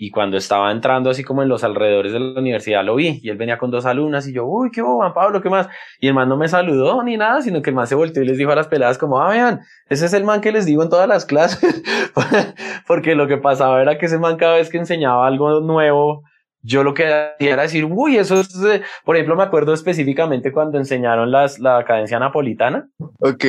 Y 0.00 0.12
cuando 0.12 0.36
estaba 0.36 0.70
entrando 0.70 1.10
así 1.10 1.24
como 1.24 1.42
en 1.42 1.48
los 1.48 1.64
alrededores 1.64 2.12
de 2.12 2.20
la 2.20 2.38
universidad 2.38 2.84
lo 2.84 2.94
vi 2.94 3.18
y 3.20 3.30
él 3.30 3.36
venía 3.36 3.58
con 3.58 3.72
dos 3.72 3.84
alumnas 3.86 4.28
y 4.28 4.32
yo, 4.32 4.46
uy, 4.46 4.70
qué 4.70 4.82
bobo, 4.82 4.98
Juan 4.98 5.12
Pablo, 5.12 5.42
¿qué 5.42 5.50
más? 5.50 5.68
Y 5.98 6.06
el 6.06 6.14
man 6.14 6.28
no 6.28 6.36
me 6.36 6.46
saludó 6.46 7.02
ni 7.02 7.16
nada, 7.16 7.42
sino 7.42 7.60
que 7.60 7.70
el 7.70 7.76
man 7.76 7.88
se 7.88 7.96
volteó 7.96 8.22
y 8.22 8.26
les 8.26 8.38
dijo 8.38 8.52
a 8.52 8.54
las 8.54 8.68
peladas 8.68 8.98
como, 8.98 9.20
ah, 9.20 9.30
vean, 9.30 9.60
ese 9.88 10.06
es 10.06 10.12
el 10.12 10.22
man 10.22 10.40
que 10.40 10.52
les 10.52 10.64
digo 10.64 10.84
en 10.84 10.90
todas 10.90 11.08
las 11.08 11.24
clases. 11.24 11.82
Porque 12.86 13.16
lo 13.16 13.26
que 13.26 13.38
pasaba 13.38 13.82
era 13.82 13.98
que 13.98 14.06
ese 14.06 14.18
man 14.18 14.36
cada 14.36 14.54
vez 14.54 14.70
que 14.70 14.78
enseñaba 14.78 15.26
algo 15.26 15.60
nuevo, 15.60 16.22
yo 16.68 16.84
lo 16.84 16.92
que 16.92 17.06
hacía 17.06 17.52
era 17.52 17.62
decir, 17.62 17.84
uy, 17.84 18.18
eso 18.18 18.40
es, 18.40 18.54
eh", 18.62 18.82
por 19.04 19.16
ejemplo, 19.16 19.36
me 19.36 19.42
acuerdo 19.42 19.72
específicamente 19.72 20.52
cuando 20.52 20.78
enseñaron 20.78 21.30
las, 21.30 21.58
la 21.58 21.82
cadencia 21.84 22.18
napolitana. 22.18 22.88
Ok. 23.18 23.44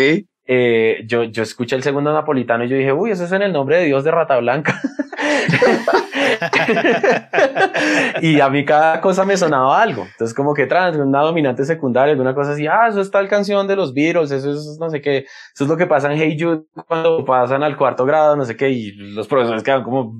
Eh, 0.52 1.04
yo, 1.06 1.26
yo 1.26 1.44
escuché 1.44 1.76
el 1.76 1.84
segundo 1.84 2.12
napolitano 2.12 2.64
y 2.64 2.70
yo 2.70 2.78
dije, 2.78 2.94
uy, 2.94 3.12
eso 3.12 3.26
es 3.26 3.32
en 3.34 3.42
el 3.42 3.54
nombre 3.54 3.78
de 3.78 3.86
Dios 3.86 4.04
de 4.04 4.12
Rata 4.12 4.40
Blanca. 4.40 4.82
y 8.22 8.40
a 8.40 8.50
mí 8.50 8.66
cada 8.66 9.02
cosa 9.02 9.26
me 9.26 9.38
sonaba 9.38 9.82
algo. 9.82 10.06
Entonces, 10.12 10.36
como 10.36 10.54
que 10.54 10.68
trans, 10.68 10.98
una 10.98 11.22
dominante 11.22 11.66
secundaria, 11.66 12.12
alguna 12.12 12.34
cosa 12.34 12.52
así, 12.52 12.68
ah, 12.68 12.88
eso 12.90 13.02
es 13.02 13.12
tal 13.12 13.28
canción 13.28 13.68
de 13.68 13.76
los 13.76 13.94
Beatles, 13.94 14.32
eso 14.32 14.52
es 14.52 14.78
no 14.80 14.90
sé 14.90 15.02
qué, 15.02 15.26
eso 15.54 15.64
es 15.64 15.70
lo 15.70 15.78
que 15.78 15.88
pasa 15.88 16.12
en 16.12 16.20
Hey 16.20 16.38
Jude 16.40 16.64
cuando 16.88 17.26
pasan 17.26 17.64
al 17.64 17.78
cuarto 17.78 18.06
grado, 18.06 18.36
no 18.36 18.46
sé 18.46 18.56
qué, 18.56 18.70
y 18.70 18.92
los 18.92 19.28
profesores 19.28 19.64
quedan 19.64 19.84
como, 19.84 20.14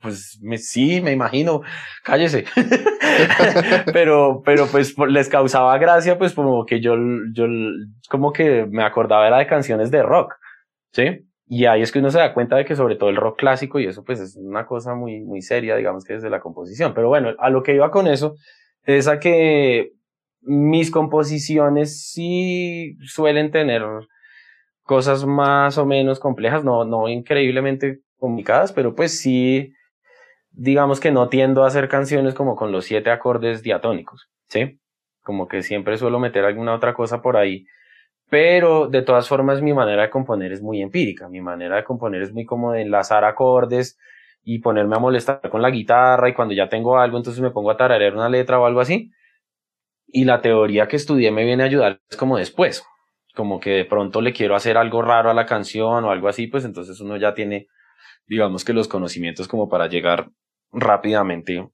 pues 0.00 0.40
sí, 0.58 1.00
me 1.00 1.12
imagino, 1.12 1.62
cállese. 2.04 2.44
pero, 3.92 4.42
pero 4.44 4.66
pues 4.66 4.94
les 5.08 5.28
causaba 5.28 5.76
gracia, 5.78 6.18
pues 6.18 6.34
como 6.34 6.64
que 6.66 6.80
yo, 6.80 6.96
yo 7.32 7.46
como 8.08 8.32
que 8.32 8.66
me 8.70 8.84
acordaba 8.84 9.26
era 9.26 9.38
de 9.38 9.46
canciones 9.46 9.90
de 9.90 10.02
rock, 10.02 10.34
¿sí? 10.92 11.26
Y 11.54 11.66
ahí 11.66 11.82
es 11.82 11.92
que 11.92 11.98
uno 11.98 12.10
se 12.10 12.16
da 12.16 12.32
cuenta 12.32 12.56
de 12.56 12.64
que 12.64 12.74
sobre 12.74 12.96
todo 12.96 13.10
el 13.10 13.16
rock 13.16 13.40
clásico 13.40 13.78
y 13.78 13.84
eso 13.84 14.02
pues 14.04 14.20
es 14.20 14.36
una 14.36 14.64
cosa 14.64 14.94
muy, 14.94 15.20
muy 15.20 15.42
seria, 15.42 15.76
digamos 15.76 16.02
que 16.02 16.14
desde 16.14 16.30
la 16.30 16.40
composición. 16.40 16.94
Pero 16.94 17.08
bueno, 17.08 17.34
a 17.38 17.50
lo 17.50 17.62
que 17.62 17.74
iba 17.74 17.90
con 17.90 18.06
eso 18.06 18.36
es 18.84 19.06
a 19.06 19.20
que 19.20 19.92
mis 20.40 20.90
composiciones 20.90 22.10
sí 22.10 22.96
suelen 23.04 23.50
tener 23.50 23.82
cosas 24.82 25.26
más 25.26 25.76
o 25.76 25.84
menos 25.84 26.20
complejas, 26.20 26.64
no, 26.64 26.86
no 26.86 27.10
increíblemente 27.10 27.98
complicadas, 28.16 28.72
pero 28.72 28.94
pues 28.94 29.20
sí, 29.20 29.74
digamos 30.52 31.00
que 31.00 31.10
no 31.10 31.28
tiendo 31.28 31.64
a 31.64 31.66
hacer 31.66 31.86
canciones 31.86 32.32
como 32.32 32.56
con 32.56 32.72
los 32.72 32.86
siete 32.86 33.10
acordes 33.10 33.62
diatónicos, 33.62 34.30
¿sí? 34.48 34.80
Como 35.20 35.48
que 35.48 35.62
siempre 35.62 35.98
suelo 35.98 36.18
meter 36.18 36.46
alguna 36.46 36.72
otra 36.72 36.94
cosa 36.94 37.20
por 37.20 37.36
ahí 37.36 37.66
pero 38.32 38.88
de 38.88 39.02
todas 39.02 39.28
formas 39.28 39.60
mi 39.60 39.74
manera 39.74 40.04
de 40.04 40.08
componer 40.08 40.52
es 40.52 40.62
muy 40.62 40.80
empírica, 40.80 41.28
mi 41.28 41.42
manera 41.42 41.76
de 41.76 41.84
componer 41.84 42.22
es 42.22 42.32
muy 42.32 42.46
como 42.46 42.72
de 42.72 42.80
enlazar 42.80 43.26
acordes 43.26 43.98
y 44.42 44.60
ponerme 44.60 44.96
a 44.96 45.00
molestar 45.00 45.50
con 45.50 45.60
la 45.60 45.68
guitarra 45.68 46.30
y 46.30 46.32
cuando 46.32 46.54
ya 46.54 46.66
tengo 46.70 46.96
algo 46.98 47.18
entonces 47.18 47.42
me 47.42 47.50
pongo 47.50 47.70
a 47.70 47.76
tararear 47.76 48.14
una 48.14 48.30
letra 48.30 48.58
o 48.58 48.64
algo 48.64 48.80
así. 48.80 49.10
Y 50.06 50.24
la 50.24 50.40
teoría 50.40 50.88
que 50.88 50.96
estudié 50.96 51.30
me 51.30 51.44
viene 51.44 51.62
a 51.62 51.66
ayudar 51.66 52.00
es 52.08 52.16
como 52.16 52.38
después, 52.38 52.82
como 53.34 53.60
que 53.60 53.72
de 53.72 53.84
pronto 53.84 54.22
le 54.22 54.32
quiero 54.32 54.56
hacer 54.56 54.78
algo 54.78 55.02
raro 55.02 55.28
a 55.28 55.34
la 55.34 55.44
canción 55.44 56.02
o 56.02 56.10
algo 56.10 56.28
así, 56.28 56.46
pues 56.46 56.64
entonces 56.64 56.98
uno 57.00 57.18
ya 57.18 57.34
tiene 57.34 57.66
digamos 58.26 58.64
que 58.64 58.72
los 58.72 58.88
conocimientos 58.88 59.46
como 59.46 59.68
para 59.68 59.88
llegar 59.88 60.30
rápidamente 60.72 61.68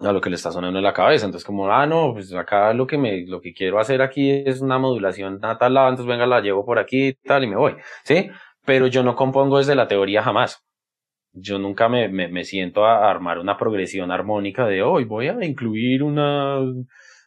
a 0.00 0.12
lo 0.12 0.20
que 0.20 0.30
le 0.30 0.36
está 0.36 0.50
sonando 0.52 0.78
en 0.78 0.84
la 0.84 0.92
cabeza. 0.92 1.26
Entonces, 1.26 1.46
como, 1.46 1.70
ah, 1.70 1.86
no, 1.86 2.12
pues 2.14 2.32
acá 2.34 2.72
lo 2.74 2.86
que 2.86 2.98
me, 2.98 3.26
lo 3.26 3.40
que 3.40 3.52
quiero 3.52 3.78
hacer 3.78 4.02
aquí 4.02 4.30
es 4.30 4.60
una 4.60 4.78
modulación 4.78 5.38
a 5.44 5.58
tal 5.58 5.74
lado, 5.74 5.88
entonces 5.90 6.10
venga, 6.10 6.26
la 6.26 6.40
llevo 6.40 6.64
por 6.64 6.78
aquí 6.78 7.08
y 7.08 7.14
tal, 7.14 7.44
y 7.44 7.46
me 7.48 7.56
voy, 7.56 7.76
¿sí? 8.04 8.30
Pero 8.64 8.86
yo 8.86 9.02
no 9.02 9.14
compongo 9.16 9.58
desde 9.58 9.74
la 9.74 9.88
teoría 9.88 10.22
jamás. 10.22 10.64
Yo 11.32 11.58
nunca 11.58 11.88
me, 11.88 12.08
me, 12.08 12.28
me 12.28 12.44
siento 12.44 12.84
a 12.86 13.10
armar 13.10 13.38
una 13.38 13.56
progresión 13.56 14.12
armónica 14.12 14.66
de 14.66 14.82
hoy 14.82 15.04
voy 15.04 15.28
a 15.28 15.44
incluir 15.44 16.02
una 16.02 16.60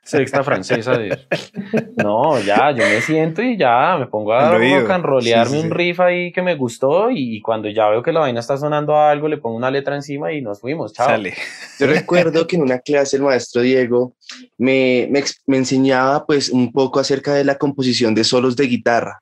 sexta 0.07 0.43
francesa 0.43 0.97
de 0.97 1.19
no 1.97 2.39
ya 2.39 2.71
yo 2.71 2.83
me 2.83 3.01
siento 3.01 3.41
y 3.41 3.57
ya 3.57 3.97
me 3.99 4.07
pongo 4.07 4.33
a 4.33 4.51
rock 4.51 4.89
and 4.89 5.03
rollearme 5.03 5.51
Sí, 5.51 5.59
sí, 5.59 5.65
un 5.65 5.71
sí. 5.71 5.77
riff 5.77 5.99
ahí 5.99 6.31
que 6.31 6.41
me 6.41 6.55
gustó 6.55 7.09
y 7.11 7.41
cuando 7.41 7.69
ya 7.69 7.89
veo 7.89 8.01
que 8.01 8.13
la 8.13 8.21
vaina 8.21 8.39
está 8.39 8.57
sonando 8.57 8.95
a 8.95 9.11
algo 9.11 9.27
le 9.27 9.37
pongo 9.37 9.57
una 9.57 9.69
letra 9.69 9.95
encima 9.95 10.31
y 10.31 10.41
nos 10.41 10.61
fuimos 10.61 10.93
chao 10.93 11.07
Sale. 11.07 11.33
Yo 11.79 11.87
recuerdo 11.87 12.47
que 12.47 12.55
en 12.55 12.61
una 12.61 12.79
clase 12.79 13.17
el 13.17 13.23
maestro 13.23 13.61
Diego 13.61 14.15
me, 14.57 15.07
me, 15.11 15.23
me 15.45 15.57
enseñaba 15.57 16.25
pues 16.25 16.49
un 16.49 16.71
poco 16.71 16.99
acerca 16.99 17.33
de 17.33 17.43
la 17.43 17.57
composición 17.57 18.15
de 18.15 18.23
solos 18.23 18.55
de 18.55 18.67
guitarra. 18.67 19.19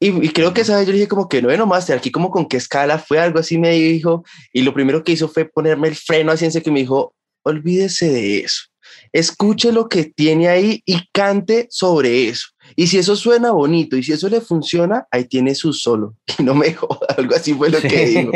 Y, 0.00 0.26
y 0.26 0.30
creo 0.30 0.52
que 0.52 0.62
esa 0.62 0.76
vez 0.76 0.86
yo 0.86 0.92
dije 0.92 1.06
como 1.06 1.28
que 1.28 1.40
no, 1.40 1.48
bueno, 1.48 1.64
máster, 1.66 1.96
aquí 1.96 2.10
como 2.10 2.30
con 2.30 2.46
qué 2.46 2.56
escala 2.56 2.98
fue 2.98 3.20
algo 3.20 3.38
así 3.38 3.56
me 3.58 3.70
dijo. 3.70 4.24
Y 4.52 4.62
lo 4.62 4.74
primero 4.74 5.04
que 5.04 5.12
hizo 5.12 5.28
fue 5.28 5.44
ponerme 5.44 5.88
el 5.88 5.94
freno 5.94 6.32
así 6.32 6.44
en 6.44 6.50
y 6.64 6.70
me 6.70 6.80
dijo, 6.80 7.14
olvídese 7.44 8.08
de 8.10 8.40
eso. 8.40 8.71
Escuche 9.12 9.72
lo 9.72 9.88
que 9.88 10.04
tiene 10.04 10.48
ahí 10.48 10.82
y 10.86 11.06
cante 11.12 11.66
sobre 11.70 12.28
eso. 12.28 12.48
Y 12.76 12.86
si 12.86 12.98
eso 12.98 13.14
suena 13.16 13.50
bonito 13.50 13.96
y 13.96 14.02
si 14.02 14.12
eso 14.12 14.28
le 14.28 14.40
funciona, 14.40 15.06
ahí 15.10 15.24
tiene 15.24 15.54
su 15.54 15.72
solo. 15.72 16.14
Y 16.38 16.42
no 16.42 16.54
me 16.54 16.72
joda, 16.72 17.06
algo 17.18 17.34
así 17.34 17.52
fue 17.54 17.68
lo 17.70 17.80
que 17.80 18.06
dijo. 18.06 18.30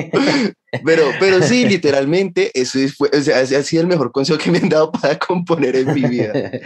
Pero, 0.84 1.04
pero 1.18 1.40
sí, 1.42 1.64
literalmente, 1.66 2.50
eso 2.54 2.78
es- 2.78 2.94
fue, 2.94 3.08
o 3.16 3.20
sea, 3.20 3.38
ha 3.40 3.46
sido 3.46 3.80
el 3.82 3.88
mejor 3.88 4.12
consejo 4.12 4.38
que 4.38 4.50
me 4.50 4.58
han 4.58 4.68
dado 4.68 4.92
para 4.92 5.18
componer 5.18 5.76
en 5.76 5.94
mi 5.94 6.02
vida. 6.02 6.32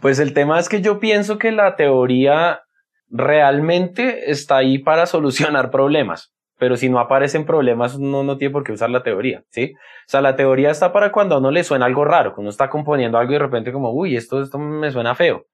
Pues 0.00 0.18
el 0.18 0.34
tema 0.34 0.60
es 0.60 0.68
que 0.68 0.82
yo 0.82 1.00
pienso 1.00 1.38
que 1.38 1.50
la 1.50 1.76
teoría 1.76 2.60
realmente 3.08 4.30
está 4.30 4.58
ahí 4.58 4.76
para 4.78 5.06
solucionar 5.06 5.70
problemas, 5.70 6.33
pero 6.58 6.76
si 6.76 6.88
no 6.88 6.98
aparecen 6.98 7.44
problemas 7.44 7.96
uno 7.96 8.22
no 8.22 8.36
tiene 8.36 8.52
por 8.52 8.64
qué 8.64 8.72
usar 8.72 8.90
la 8.90 9.02
teoría, 9.02 9.44
¿sí? 9.50 9.74
O 9.74 10.08
sea, 10.08 10.20
la 10.20 10.36
teoría 10.36 10.70
está 10.70 10.92
para 10.92 11.12
cuando 11.12 11.34
a 11.34 11.38
uno 11.38 11.50
le 11.50 11.64
suena 11.64 11.86
algo 11.86 12.04
raro, 12.04 12.34
que 12.34 12.40
uno 12.40 12.50
está 12.50 12.68
componiendo 12.68 13.18
algo 13.18 13.32
y 13.32 13.34
de 13.34 13.40
repente 13.40 13.72
como, 13.72 13.92
uy, 13.92 14.16
esto, 14.16 14.40
esto 14.40 14.58
me 14.58 14.90
suena 14.90 15.14
feo, 15.14 15.46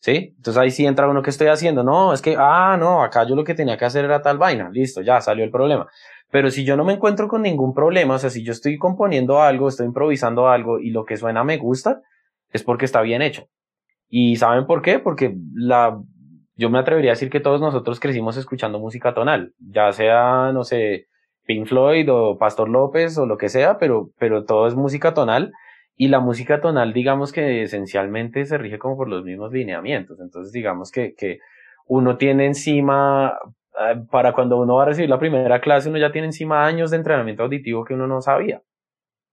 ¿sí? 0.00 0.34
Entonces 0.36 0.60
ahí 0.60 0.70
sí 0.70 0.86
entra 0.86 1.08
uno 1.08 1.22
que 1.22 1.30
estoy 1.30 1.48
haciendo, 1.48 1.82
no, 1.82 2.12
es 2.12 2.22
que, 2.22 2.36
ah, 2.38 2.76
no, 2.78 3.02
acá 3.02 3.24
yo 3.26 3.34
lo 3.34 3.44
que 3.44 3.54
tenía 3.54 3.76
que 3.76 3.84
hacer 3.84 4.04
era 4.04 4.22
tal 4.22 4.38
vaina, 4.38 4.70
listo, 4.70 5.02
ya 5.02 5.20
salió 5.20 5.44
el 5.44 5.50
problema. 5.50 5.86
Pero 6.30 6.50
si 6.50 6.64
yo 6.64 6.76
no 6.76 6.84
me 6.84 6.94
encuentro 6.94 7.28
con 7.28 7.42
ningún 7.42 7.74
problema, 7.74 8.14
o 8.14 8.18
sea, 8.18 8.30
si 8.30 8.44
yo 8.44 8.52
estoy 8.52 8.76
componiendo 8.78 9.40
algo, 9.40 9.68
estoy 9.68 9.86
improvisando 9.86 10.48
algo 10.48 10.80
y 10.80 10.90
lo 10.90 11.04
que 11.04 11.16
suena 11.16 11.44
me 11.44 11.58
gusta, 11.58 12.00
es 12.50 12.62
porque 12.62 12.84
está 12.84 13.02
bien 13.02 13.22
hecho. 13.22 13.46
¿Y 14.08 14.36
saben 14.36 14.66
por 14.66 14.82
qué? 14.82 14.98
Porque 14.98 15.36
la, 15.54 16.00
yo 16.56 16.70
me 16.70 16.78
atrevería 16.78 17.10
a 17.10 17.14
decir 17.14 17.30
que 17.30 17.40
todos 17.40 17.60
nosotros 17.60 18.00
crecimos 18.00 18.36
escuchando 18.36 18.78
música 18.78 19.14
tonal, 19.14 19.52
ya 19.58 19.92
sea, 19.92 20.52
no 20.52 20.64
sé, 20.64 21.06
Pink 21.46 21.66
Floyd 21.66 22.08
o 22.10 22.38
Pastor 22.38 22.68
López 22.68 23.18
o 23.18 23.26
lo 23.26 23.36
que 23.36 23.48
sea, 23.48 23.78
pero, 23.78 24.10
pero 24.18 24.44
todo 24.44 24.66
es 24.66 24.74
música 24.74 25.14
tonal 25.14 25.52
y 25.96 26.08
la 26.08 26.20
música 26.20 26.60
tonal, 26.60 26.92
digamos 26.92 27.32
que 27.32 27.62
esencialmente 27.62 28.44
se 28.46 28.58
rige 28.58 28.78
como 28.78 28.96
por 28.96 29.08
los 29.08 29.24
mismos 29.24 29.52
lineamientos. 29.52 30.18
Entonces, 30.20 30.52
digamos 30.52 30.90
que, 30.90 31.14
que 31.14 31.38
uno 31.86 32.16
tiene 32.16 32.46
encima, 32.46 33.38
eh, 33.80 34.00
para 34.10 34.32
cuando 34.32 34.58
uno 34.58 34.76
va 34.76 34.82
a 34.84 34.86
recibir 34.86 35.10
la 35.10 35.18
primera 35.18 35.60
clase, 35.60 35.88
uno 35.88 35.98
ya 35.98 36.12
tiene 36.12 36.26
encima 36.26 36.66
años 36.66 36.90
de 36.90 36.96
entrenamiento 36.96 37.44
auditivo 37.44 37.84
que 37.84 37.94
uno 37.94 38.06
no 38.06 38.20
sabía. 38.20 38.62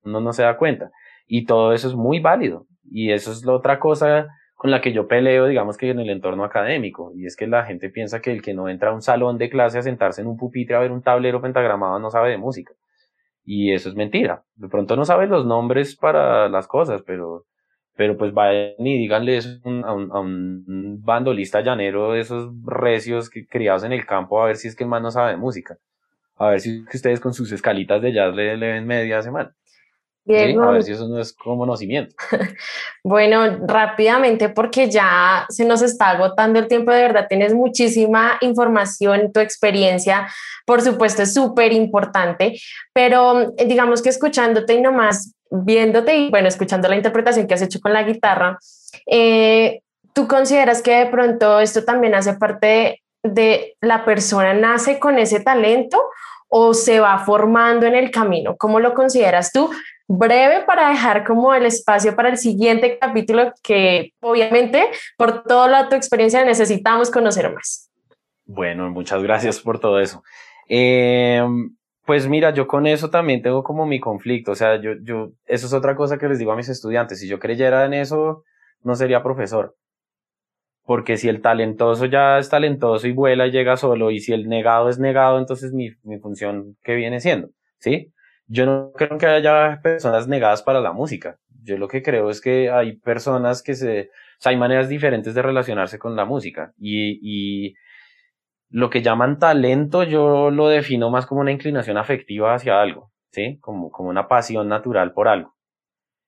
Uno 0.03 0.19
no 0.21 0.33
se 0.33 0.43
da 0.43 0.57
cuenta. 0.57 0.91
Y 1.25 1.45
todo 1.45 1.73
eso 1.73 1.87
es 1.87 1.95
muy 1.95 2.19
válido. 2.19 2.65
Y 2.83 3.11
eso 3.11 3.31
es 3.31 3.43
la 3.45 3.53
otra 3.53 3.79
cosa 3.79 4.27
con 4.61 4.69
la 4.69 4.79
que 4.79 4.93
yo 4.93 5.07
peleo, 5.07 5.47
digamos 5.47 5.75
que 5.75 5.89
en 5.89 5.99
el 5.99 6.11
entorno 6.11 6.43
académico, 6.43 7.11
y 7.15 7.25
es 7.25 7.35
que 7.35 7.47
la 7.47 7.65
gente 7.65 7.89
piensa 7.89 8.21
que 8.21 8.31
el 8.31 8.43
que 8.43 8.53
no 8.53 8.69
entra 8.69 8.91
a 8.91 8.93
un 8.93 9.01
salón 9.01 9.39
de 9.39 9.49
clase 9.49 9.79
a 9.79 9.81
sentarse 9.81 10.21
en 10.21 10.27
un 10.27 10.37
pupitre 10.37 10.75
a 10.75 10.79
ver 10.79 10.91
un 10.91 11.01
tablero 11.01 11.41
pentagramado 11.41 11.97
no 11.97 12.11
sabe 12.11 12.29
de 12.29 12.37
música. 12.37 12.71
Y 13.43 13.73
eso 13.73 13.89
es 13.89 13.95
mentira. 13.95 14.43
De 14.53 14.67
pronto 14.69 14.95
no 14.95 15.03
sabe 15.03 15.25
los 15.25 15.47
nombres 15.47 15.95
para 15.95 16.47
las 16.47 16.67
cosas, 16.67 17.01
pero, 17.01 17.47
pero 17.95 18.15
pues 18.15 18.35
vayan 18.35 18.75
y 18.77 18.99
díganle 18.99 19.37
eso 19.37 19.49
a 19.65 19.93
un, 19.93 20.11
a 20.11 20.19
un 20.19 21.01
bandolista 21.01 21.61
llanero 21.61 22.11
de 22.11 22.19
esos 22.19 22.53
recios 22.63 23.31
que, 23.31 23.47
criados 23.47 23.83
en 23.83 23.93
el 23.93 24.05
campo 24.05 24.43
a 24.43 24.45
ver 24.45 24.57
si 24.57 24.67
es 24.67 24.75
que 24.75 24.83
el 24.83 24.91
man 24.91 25.01
no 25.01 25.09
sabe 25.09 25.31
de 25.31 25.37
música. 25.37 25.77
A 26.35 26.49
ver 26.49 26.59
si 26.59 26.83
ustedes 26.83 27.19
con 27.19 27.33
sus 27.33 27.51
escalitas 27.51 27.99
de 27.99 28.13
jazz 28.13 28.35
le, 28.35 28.55
le 28.57 28.73
ven 28.73 28.85
media 28.85 29.23
semana. 29.23 29.55
A 30.35 30.71
ver 30.71 30.83
si 30.83 30.91
eso 30.91 31.07
no 31.07 31.19
es 31.19 31.33
como 31.33 31.59
conocimiento. 31.59 32.15
bueno, 33.03 33.59
rápidamente, 33.67 34.49
porque 34.49 34.89
ya 34.89 35.45
se 35.49 35.65
nos 35.65 35.81
está 35.81 36.09
agotando 36.09 36.59
el 36.59 36.67
tiempo, 36.67 36.91
de 36.91 37.01
verdad, 37.01 37.27
tienes 37.27 37.53
muchísima 37.53 38.37
información, 38.41 39.31
tu 39.31 39.39
experiencia, 39.39 40.27
por 40.65 40.81
supuesto, 40.81 41.23
es 41.23 41.33
súper 41.33 41.73
importante, 41.73 42.59
pero 42.93 43.53
eh, 43.57 43.65
digamos 43.65 44.01
que 44.01 44.09
escuchándote 44.09 44.73
y 44.73 44.81
nomás 44.81 45.33
viéndote 45.49 46.15
y 46.15 46.29
bueno, 46.29 46.47
escuchando 46.47 46.87
la 46.87 46.95
interpretación 46.95 47.47
que 47.47 47.53
has 47.53 47.61
hecho 47.61 47.79
con 47.79 47.93
la 47.93 48.03
guitarra, 48.03 48.57
eh, 49.05 49.81
¿tú 50.13 50.27
consideras 50.27 50.81
que 50.81 50.95
de 50.95 51.05
pronto 51.07 51.59
esto 51.59 51.83
también 51.83 52.15
hace 52.15 52.33
parte 52.33 53.01
de 53.23 53.75
la 53.81 54.05
persona, 54.05 54.53
nace 54.53 54.99
con 54.99 55.19
ese 55.19 55.41
talento? 55.41 56.01
o 56.53 56.73
se 56.73 56.99
va 56.99 57.17
formando 57.19 57.85
en 57.85 57.95
el 57.95 58.11
camino? 58.11 58.57
¿Cómo 58.57 58.79
lo 58.79 58.93
consideras 58.93 59.53
tú? 59.53 59.71
Breve 60.17 60.63
para 60.65 60.89
dejar 60.89 61.25
como 61.25 61.53
el 61.53 61.65
espacio 61.65 62.15
para 62.15 62.29
el 62.29 62.37
siguiente 62.37 62.97
capítulo 62.99 63.53
que 63.63 64.13
obviamente 64.19 64.87
por 65.17 65.43
toda 65.43 65.89
tu 65.89 65.95
experiencia 65.95 66.43
necesitamos 66.43 67.09
conocer 67.09 67.53
más. 67.53 67.89
Bueno, 68.45 68.89
muchas 68.89 69.23
gracias 69.23 69.59
por 69.59 69.79
todo 69.79 69.99
eso. 69.99 70.23
Em, 70.67 71.75
pues 72.05 72.27
mira, 72.27 72.53
yo 72.53 72.67
con 72.67 72.87
eso 72.87 73.09
también 73.09 73.41
tengo 73.41 73.63
como 73.63 73.85
mi 73.85 73.99
conflicto, 73.99 74.51
o 74.51 74.55
sea, 74.55 74.81
yo, 74.81 74.93
yo, 75.01 75.31
eso 75.45 75.67
es 75.67 75.73
otra 75.73 75.95
cosa 75.95 76.17
que 76.17 76.27
les 76.27 76.39
digo 76.39 76.51
a 76.51 76.55
mis 76.55 76.69
estudiantes, 76.69 77.19
si 77.19 77.27
yo 77.27 77.39
creyera 77.39 77.85
en 77.85 77.93
eso, 77.93 78.43
no 78.83 78.95
sería 78.95 79.23
profesor. 79.23 79.75
Porque 80.83 81.15
si 81.15 81.29
el 81.29 81.41
talentoso 81.41 82.05
ya 82.05 82.39
es 82.39 82.49
talentoso 82.49 83.07
y 83.07 83.13
vuela 83.13 83.47
y 83.47 83.51
llega 83.51 83.77
solo, 83.77 84.11
y 84.11 84.19
si 84.19 84.33
el 84.33 84.49
negado 84.49 84.89
es 84.89 84.99
negado, 84.99 85.37
entonces 85.37 85.71
mi, 85.71 85.91
mi 86.03 86.19
función, 86.19 86.75
¿qué 86.83 86.95
viene 86.95 87.21
siendo? 87.21 87.49
¿Sí? 87.77 88.11
Yo 88.51 88.65
no 88.65 88.91
creo 88.91 89.17
que 89.17 89.27
haya 89.27 89.79
personas 89.81 90.27
negadas 90.27 90.61
para 90.61 90.81
la 90.81 90.91
música. 90.91 91.37
Yo 91.63 91.77
lo 91.77 91.87
que 91.87 92.03
creo 92.03 92.29
es 92.29 92.41
que 92.41 92.69
hay 92.69 92.97
personas 92.97 93.63
que 93.63 93.75
se, 93.75 94.09
o 94.09 94.41
sea, 94.41 94.49
hay 94.49 94.57
maneras 94.57 94.89
diferentes 94.89 95.33
de 95.33 95.41
relacionarse 95.41 95.97
con 95.97 96.17
la 96.17 96.25
música 96.25 96.73
y, 96.77 97.19
y 97.21 97.75
lo 98.69 98.89
que 98.89 99.01
llaman 99.01 99.39
talento 99.39 100.03
yo 100.03 100.51
lo 100.51 100.67
defino 100.67 101.09
más 101.09 101.25
como 101.25 101.39
una 101.39 101.53
inclinación 101.53 101.97
afectiva 101.97 102.53
hacia 102.53 102.81
algo, 102.81 103.13
¿sí? 103.31 103.57
Como, 103.61 103.89
como 103.89 104.09
una 104.09 104.27
pasión 104.27 104.67
natural 104.67 105.13
por 105.13 105.29
algo. 105.29 105.55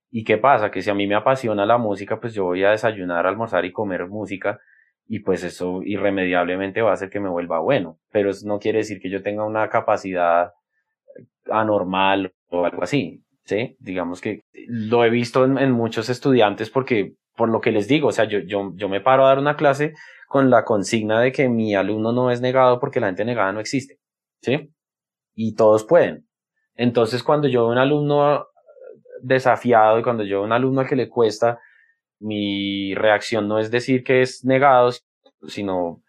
¿Y 0.09 0.23
qué 0.23 0.37
pasa? 0.37 0.71
Que 0.71 0.81
si 0.81 0.89
a 0.89 0.93
mí 0.93 1.07
me 1.07 1.15
apasiona 1.15 1.65
la 1.65 1.77
música, 1.77 2.21
pues 2.21 2.33
yo 2.33 2.45
voy 2.45 2.63
a 2.63 2.71
desayunar, 2.71 3.27
almorzar 3.27 3.65
y 3.65 3.73
comer 3.73 4.07
música 4.07 4.61
y 5.07 5.19
pues 5.19 5.43
eso 5.43 5.81
irremediablemente 5.83 6.81
va 6.81 6.91
a 6.91 6.93
hacer 6.93 7.09
que 7.09 7.19
me 7.19 7.29
vuelva 7.29 7.59
bueno. 7.59 7.99
Pero 8.11 8.29
eso 8.29 8.47
no 8.47 8.59
quiere 8.59 8.77
decir 8.79 9.01
que 9.01 9.09
yo 9.09 9.21
tenga 9.21 9.45
una 9.45 9.67
capacidad 9.69 10.53
anormal 11.49 12.33
o 12.49 12.65
algo 12.65 12.83
así, 12.83 13.23
¿sí? 13.45 13.75
Digamos 13.79 14.21
que 14.21 14.41
lo 14.67 15.03
he 15.03 15.09
visto 15.09 15.45
en, 15.45 15.71
muchos 15.71 16.09
estudiantes 16.09 16.69
porque, 16.69 17.13
por 17.35 17.49
lo 17.49 17.61
que 17.61 17.71
les 17.71 17.87
digo, 17.87 18.09
o 18.09 18.11
sea, 18.11 18.25
yo, 18.25 18.39
yo, 18.39 18.71
yo 18.75 18.89
me 18.89 19.01
paro 19.01 19.25
a 19.25 19.29
dar 19.29 19.39
una 19.39 19.55
clase 19.55 19.93
con 20.27 20.49
la 20.49 20.65
consigna 20.65 21.19
de 21.19 21.31
que 21.31 21.49
mi 21.49 21.75
alumno 21.75 22.11
no 22.11 22.31
es 22.31 22.41
negado 22.41 22.79
porque 22.79 22.99
la 22.99 23.07
gente 23.07 23.25
negada 23.25 23.51
no 23.51 23.59
existe, 23.59 23.99
¿sí? 24.41 24.71
Y 25.35 25.55
todos 25.55 25.83
pueden. 25.83 26.27
Entonces, 26.75 27.23
cuando 27.23 27.47
yo 27.47 27.63
veo 27.63 27.71
un 27.71 27.77
alumno 27.77 28.47
desafiado 29.21 29.99
y 29.99 30.03
cuando 30.03 30.23
yo 30.23 30.37
veo 30.37 30.45
un 30.45 30.51
alumno 30.51 30.81
al 30.81 30.87
que 30.87 30.95
le 30.95 31.09
cuesta, 31.09 31.59
mi 32.19 32.95
reacción 32.95 33.47
no 33.47 33.59
es 33.59 33.69
decir 33.71 34.03
que 34.03 34.21
es 34.21 34.43
negado, 34.45 34.91
sino 35.47 36.01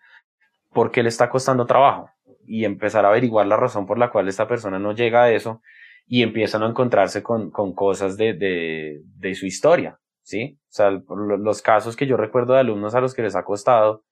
porque 0.72 1.02
le 1.02 1.08
está 1.08 1.28
costando 1.28 1.66
trabajo 1.66 2.13
y 2.46 2.64
empezar 2.64 3.04
a 3.04 3.08
averiguar 3.08 3.46
la 3.46 3.56
razón 3.56 3.86
por 3.86 3.98
la 3.98 4.10
cual 4.10 4.28
esta 4.28 4.48
persona 4.48 4.78
no 4.78 4.92
llega 4.92 5.24
a 5.24 5.32
eso 5.32 5.60
y 6.06 6.22
empiezan 6.22 6.62
a 6.62 6.68
encontrarse 6.68 7.22
con, 7.22 7.50
con 7.50 7.74
cosas 7.74 8.16
de, 8.16 8.34
de, 8.34 9.00
de 9.16 9.34
su 9.34 9.46
historia, 9.46 9.98
¿sí? 10.22 10.58
O 10.64 10.72
sea, 10.72 10.90
los 10.90 11.62
casos 11.62 11.96
que 11.96 12.06
yo 12.06 12.16
recuerdo 12.16 12.54
de 12.54 12.60
alumnos 12.60 12.94
a 12.94 13.00
los 13.00 13.14
que 13.14 13.22
les 13.22 13.36
ha 13.36 13.44
costado 13.44 14.04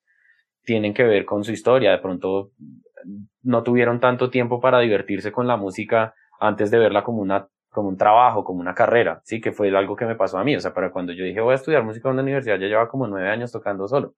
tienen 0.65 0.95
que 0.95 1.05
ver 1.05 1.25
con 1.25 1.45
su 1.45 1.53
historia. 1.53 1.91
De 1.91 1.99
pronto 1.99 2.53
no 3.43 3.63
tuvieron 3.63 4.01
tanto 4.01 4.31
tiempo 4.31 4.61
para 4.61 4.79
divertirse 4.81 5.33
con 5.33 5.47
la 5.47 5.57
música 5.57 6.15
antes 6.41 6.71
de 6.71 6.79
verla 6.79 7.03
como 7.05 7.21
una 7.21 7.49
como 7.71 7.89
un 7.89 7.97
trabajo, 7.97 8.45
como 8.45 8.61
una 8.61 8.75
carrera, 8.75 9.23
sí, 9.25 9.41
que 9.41 9.51
fue 9.51 9.75
algo 9.75 9.97
que 9.97 10.05
me 10.05 10.15
pasó 10.15 10.37
a 10.37 10.45
mí, 10.45 10.55
o 10.55 10.61
sea, 10.61 10.75
para 10.75 10.91
cuando 10.93 11.15
yo 11.15 11.25
dije 11.25 11.41
voy 11.41 11.53
a 11.53 11.55
estudiar 11.55 11.83
música 11.83 12.09
en 12.09 12.13
una 12.15 12.23
universidad, 12.23 12.59
ya 12.59 12.67
llevaba 12.67 12.91
como 12.91 13.07
nueve 13.07 13.31
años 13.31 13.51
tocando 13.51 13.89
solo. 13.89 14.15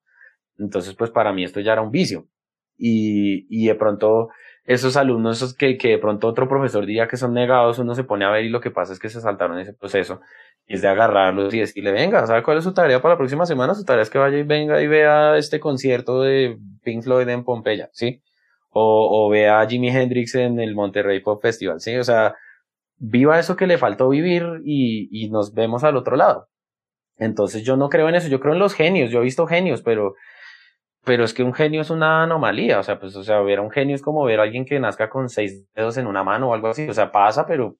Entonces, 0.58 0.94
pues 0.94 1.10
para 1.12 1.32
mí 1.32 1.44
esto 1.44 1.60
ya 1.60 1.72
era 1.72 1.82
un 1.82 1.92
vicio 1.92 2.26
y, 2.76 3.46
y 3.48 3.66
de 3.66 3.74
pronto 3.74 4.28
esos 4.64 4.96
alumnos 4.96 5.54
que, 5.54 5.76
que 5.76 5.88
de 5.88 5.98
pronto 5.98 6.26
otro 6.26 6.48
profesor 6.48 6.86
diría 6.86 7.06
que 7.06 7.16
son 7.16 7.34
negados, 7.34 7.78
uno 7.78 7.94
se 7.94 8.04
pone 8.04 8.24
a 8.24 8.30
ver 8.30 8.44
y 8.44 8.48
lo 8.48 8.60
que 8.60 8.70
pasa 8.70 8.92
es 8.92 8.98
que 8.98 9.10
se 9.10 9.20
saltaron 9.20 9.58
ese 9.58 9.74
proceso 9.74 10.20
y 10.66 10.74
es 10.74 10.82
de 10.82 10.88
agarrarlos 10.88 11.52
y 11.52 11.60
decirle, 11.60 11.92
venga, 11.92 12.26
¿sabe 12.26 12.42
cuál 12.42 12.58
es 12.58 12.64
su 12.64 12.72
tarea 12.72 13.02
para 13.02 13.14
la 13.14 13.18
próxima 13.18 13.44
semana? 13.44 13.74
Su 13.74 13.84
tarea 13.84 14.02
es 14.02 14.10
que 14.10 14.18
vaya 14.18 14.38
y 14.38 14.42
venga 14.42 14.80
y 14.80 14.86
vea 14.86 15.36
este 15.36 15.60
concierto 15.60 16.22
de 16.22 16.58
Pink 16.82 17.02
Floyd 17.02 17.28
en 17.28 17.44
Pompeya, 17.44 17.90
¿sí? 17.92 18.22
O, 18.70 19.26
o 19.26 19.30
vea 19.30 19.60
a 19.60 19.68
Jimi 19.68 19.90
Hendrix 19.90 20.34
en 20.34 20.58
el 20.58 20.74
Monterrey 20.74 21.20
Pop 21.20 21.42
Festival, 21.42 21.80
¿sí? 21.80 21.96
O 21.96 22.02
sea, 22.02 22.34
viva 22.96 23.38
eso 23.38 23.56
que 23.56 23.66
le 23.66 23.76
faltó 23.76 24.08
vivir 24.08 24.44
y, 24.64 25.08
y 25.12 25.28
nos 25.28 25.52
vemos 25.52 25.84
al 25.84 25.96
otro 25.96 26.16
lado. 26.16 26.48
Entonces 27.18 27.62
yo 27.64 27.76
no 27.76 27.90
creo 27.90 28.08
en 28.08 28.14
eso, 28.14 28.28
yo 28.28 28.40
creo 28.40 28.54
en 28.54 28.58
los 28.58 28.74
genios, 28.74 29.10
yo 29.10 29.20
he 29.20 29.24
visto 29.24 29.46
genios, 29.46 29.82
pero 29.82 30.14
pero 31.04 31.24
es 31.24 31.34
que 31.34 31.42
un 31.42 31.54
genio 31.54 31.82
es 31.82 31.90
una 31.90 32.22
anomalía, 32.22 32.78
o 32.78 32.82
sea, 32.82 32.98
pues, 32.98 33.14
o 33.16 33.22
sea, 33.22 33.40
ver 33.40 33.58
a 33.58 33.62
un 33.62 33.70
genio 33.70 33.94
es 33.94 34.02
como 34.02 34.24
ver 34.24 34.40
a 34.40 34.44
alguien 34.44 34.64
que 34.64 34.80
nazca 34.80 35.10
con 35.10 35.28
seis 35.28 35.66
dedos 35.74 35.96
en 35.98 36.06
una 36.06 36.24
mano 36.24 36.50
o 36.50 36.54
algo 36.54 36.68
así, 36.68 36.88
o 36.88 36.94
sea, 36.94 37.12
pasa, 37.12 37.46
pero 37.46 37.76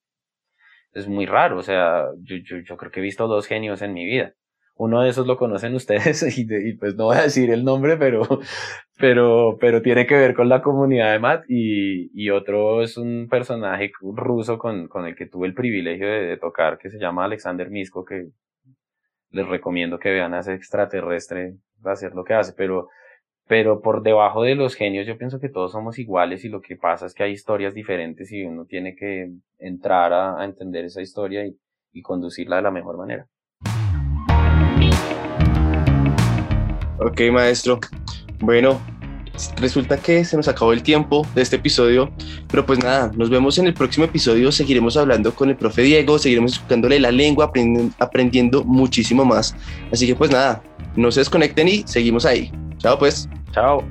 es 0.93 1.09
muy 1.09 1.27
raro, 1.27 1.59
o 1.59 1.63
sea, 1.63 2.07
yo, 2.23 2.37
yo, 2.37 2.59
yo 2.59 2.77
creo 2.77 2.91
que 2.91 3.01
he 3.01 3.03
visto 3.03 3.27
dos 3.27 3.47
genios 3.47 3.83
en 3.83 3.93
mi 3.93 4.05
vida. 4.05 4.35
Uno 4.77 5.03
de 5.03 5.11
esos 5.11 5.27
lo 5.27 5.37
conocen 5.37 5.75
ustedes 5.75 6.23
y, 6.39 6.47
y, 6.51 6.75
pues 6.75 6.97
no 6.97 7.07
voy 7.07 7.17
a 7.17 7.23
decir 7.23 7.51
el 7.51 7.65
nombre, 7.65 7.97
pero, 7.97 8.23
pero, 8.99 9.57
pero 9.61 9.83
tiene 9.83 10.07
que 10.07 10.17
ver 10.17 10.35
con 10.35 10.49
la 10.49 10.63
comunidad 10.63 11.13
de 11.13 11.19
Matt 11.19 11.45
y, 11.49 12.11
y 12.15 12.31
otro 12.31 12.83
es 12.83 12.97
un 12.97 13.29
personaje 13.31 13.93
ruso 14.01 14.59
con, 14.59 14.89
con 14.89 15.07
el 15.07 15.15
que 15.17 15.27
tuve 15.27 15.47
el 15.47 15.55
privilegio 15.55 16.07
de, 16.09 16.37
tocar 16.39 16.79
que 16.79 16.91
se 16.91 16.99
llama 16.99 17.25
Alexander 17.25 17.71
Misko, 17.71 18.05
que 18.05 18.29
les 19.31 19.47
recomiendo 19.47 19.99
que 19.99 20.11
vean 20.11 20.35
a 20.35 20.41
ese 20.41 20.55
extraterrestre 20.55 21.55
hacer 21.85 22.15
lo 22.15 22.25
que 22.25 22.35
hace, 22.35 22.53
pero 22.57 22.89
pero 23.47 23.81
por 23.81 24.03
debajo 24.03 24.43
de 24.43 24.55
los 24.55 24.75
genios 24.75 25.07
yo 25.07 25.19
pienso 25.19 25.41
que 25.41 25.49
todos 25.49 25.73
somos 25.73 25.99
iguales 25.99 26.45
y 26.45 26.49
lo 26.49 26.61
que 26.61 26.77
pasa 26.77 27.07
es 27.07 27.15
que 27.15 27.25
hay 27.25 27.33
historias 27.33 27.75
diferentes 27.75 28.33
y 28.33 28.45
uno 28.45 28.65
tiene 28.65 28.97
que 28.97 29.31
entrar 29.59 30.13
a, 30.13 30.45
entender 30.45 30.85
esa 30.85 31.03
historia 31.03 31.47
y, 31.47 31.57
y 31.93 32.03
conducirla 32.03 32.57
de 32.57 32.63
la 32.63 32.71
mejor 32.71 32.97
manera. 32.97 33.27
Ok, 36.99 37.21
maestro. 37.33 37.81
Bueno, 38.41 38.81
resulta 39.61 39.99
que 39.99 40.25
se 40.25 40.37
nos 40.37 40.49
acabó 40.49 40.73
el 40.73 40.83
tiempo 40.83 41.27
de 41.35 41.43
este 41.43 41.57
episodio, 41.57 42.11
pero 42.49 42.65
pues 42.65 42.79
nada, 42.79 43.11
nos 43.15 43.31
vemos 43.31 43.59
en 43.59 43.67
el 43.67 43.75
próximo 43.75 44.07
episodio, 44.07 44.53
seguiremos 44.53 44.97
hablando 44.97 45.35
con 45.35 45.51
el 45.51 45.57
profe 45.57 45.83
Diego, 45.83 46.19
seguiremos 46.19 46.53
explicándole 46.53 47.01
la 47.01 47.11
lengua, 47.11 47.53
aprendiendo 47.99 48.65
muchísimo 48.65 49.25
más. 49.25 49.55
Así 49.93 50.07
que 50.07 50.15
pues 50.15 50.31
nada, 50.31 50.63
no 50.97 51.11
se 51.11 51.21
desconecten 51.21 51.69
y 51.69 51.83
seguimos 51.87 52.25
ahí. 52.25 52.51
Chao 52.85 52.99
pues. 52.99 53.27
Chao. 53.51 53.83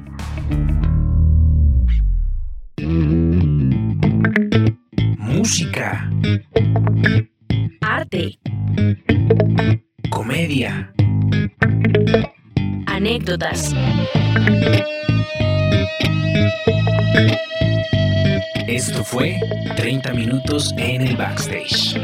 Música. 5.17 6.11
Arte. 7.81 8.37
Comedia. 10.11 10.93
Anécdotas. 12.85 13.73
Esto 18.67 19.03
fue 19.03 19.39
30 19.75 20.13
minutos 20.13 20.71
en 20.77 21.01
el 21.01 21.17
backstage. 21.17 21.99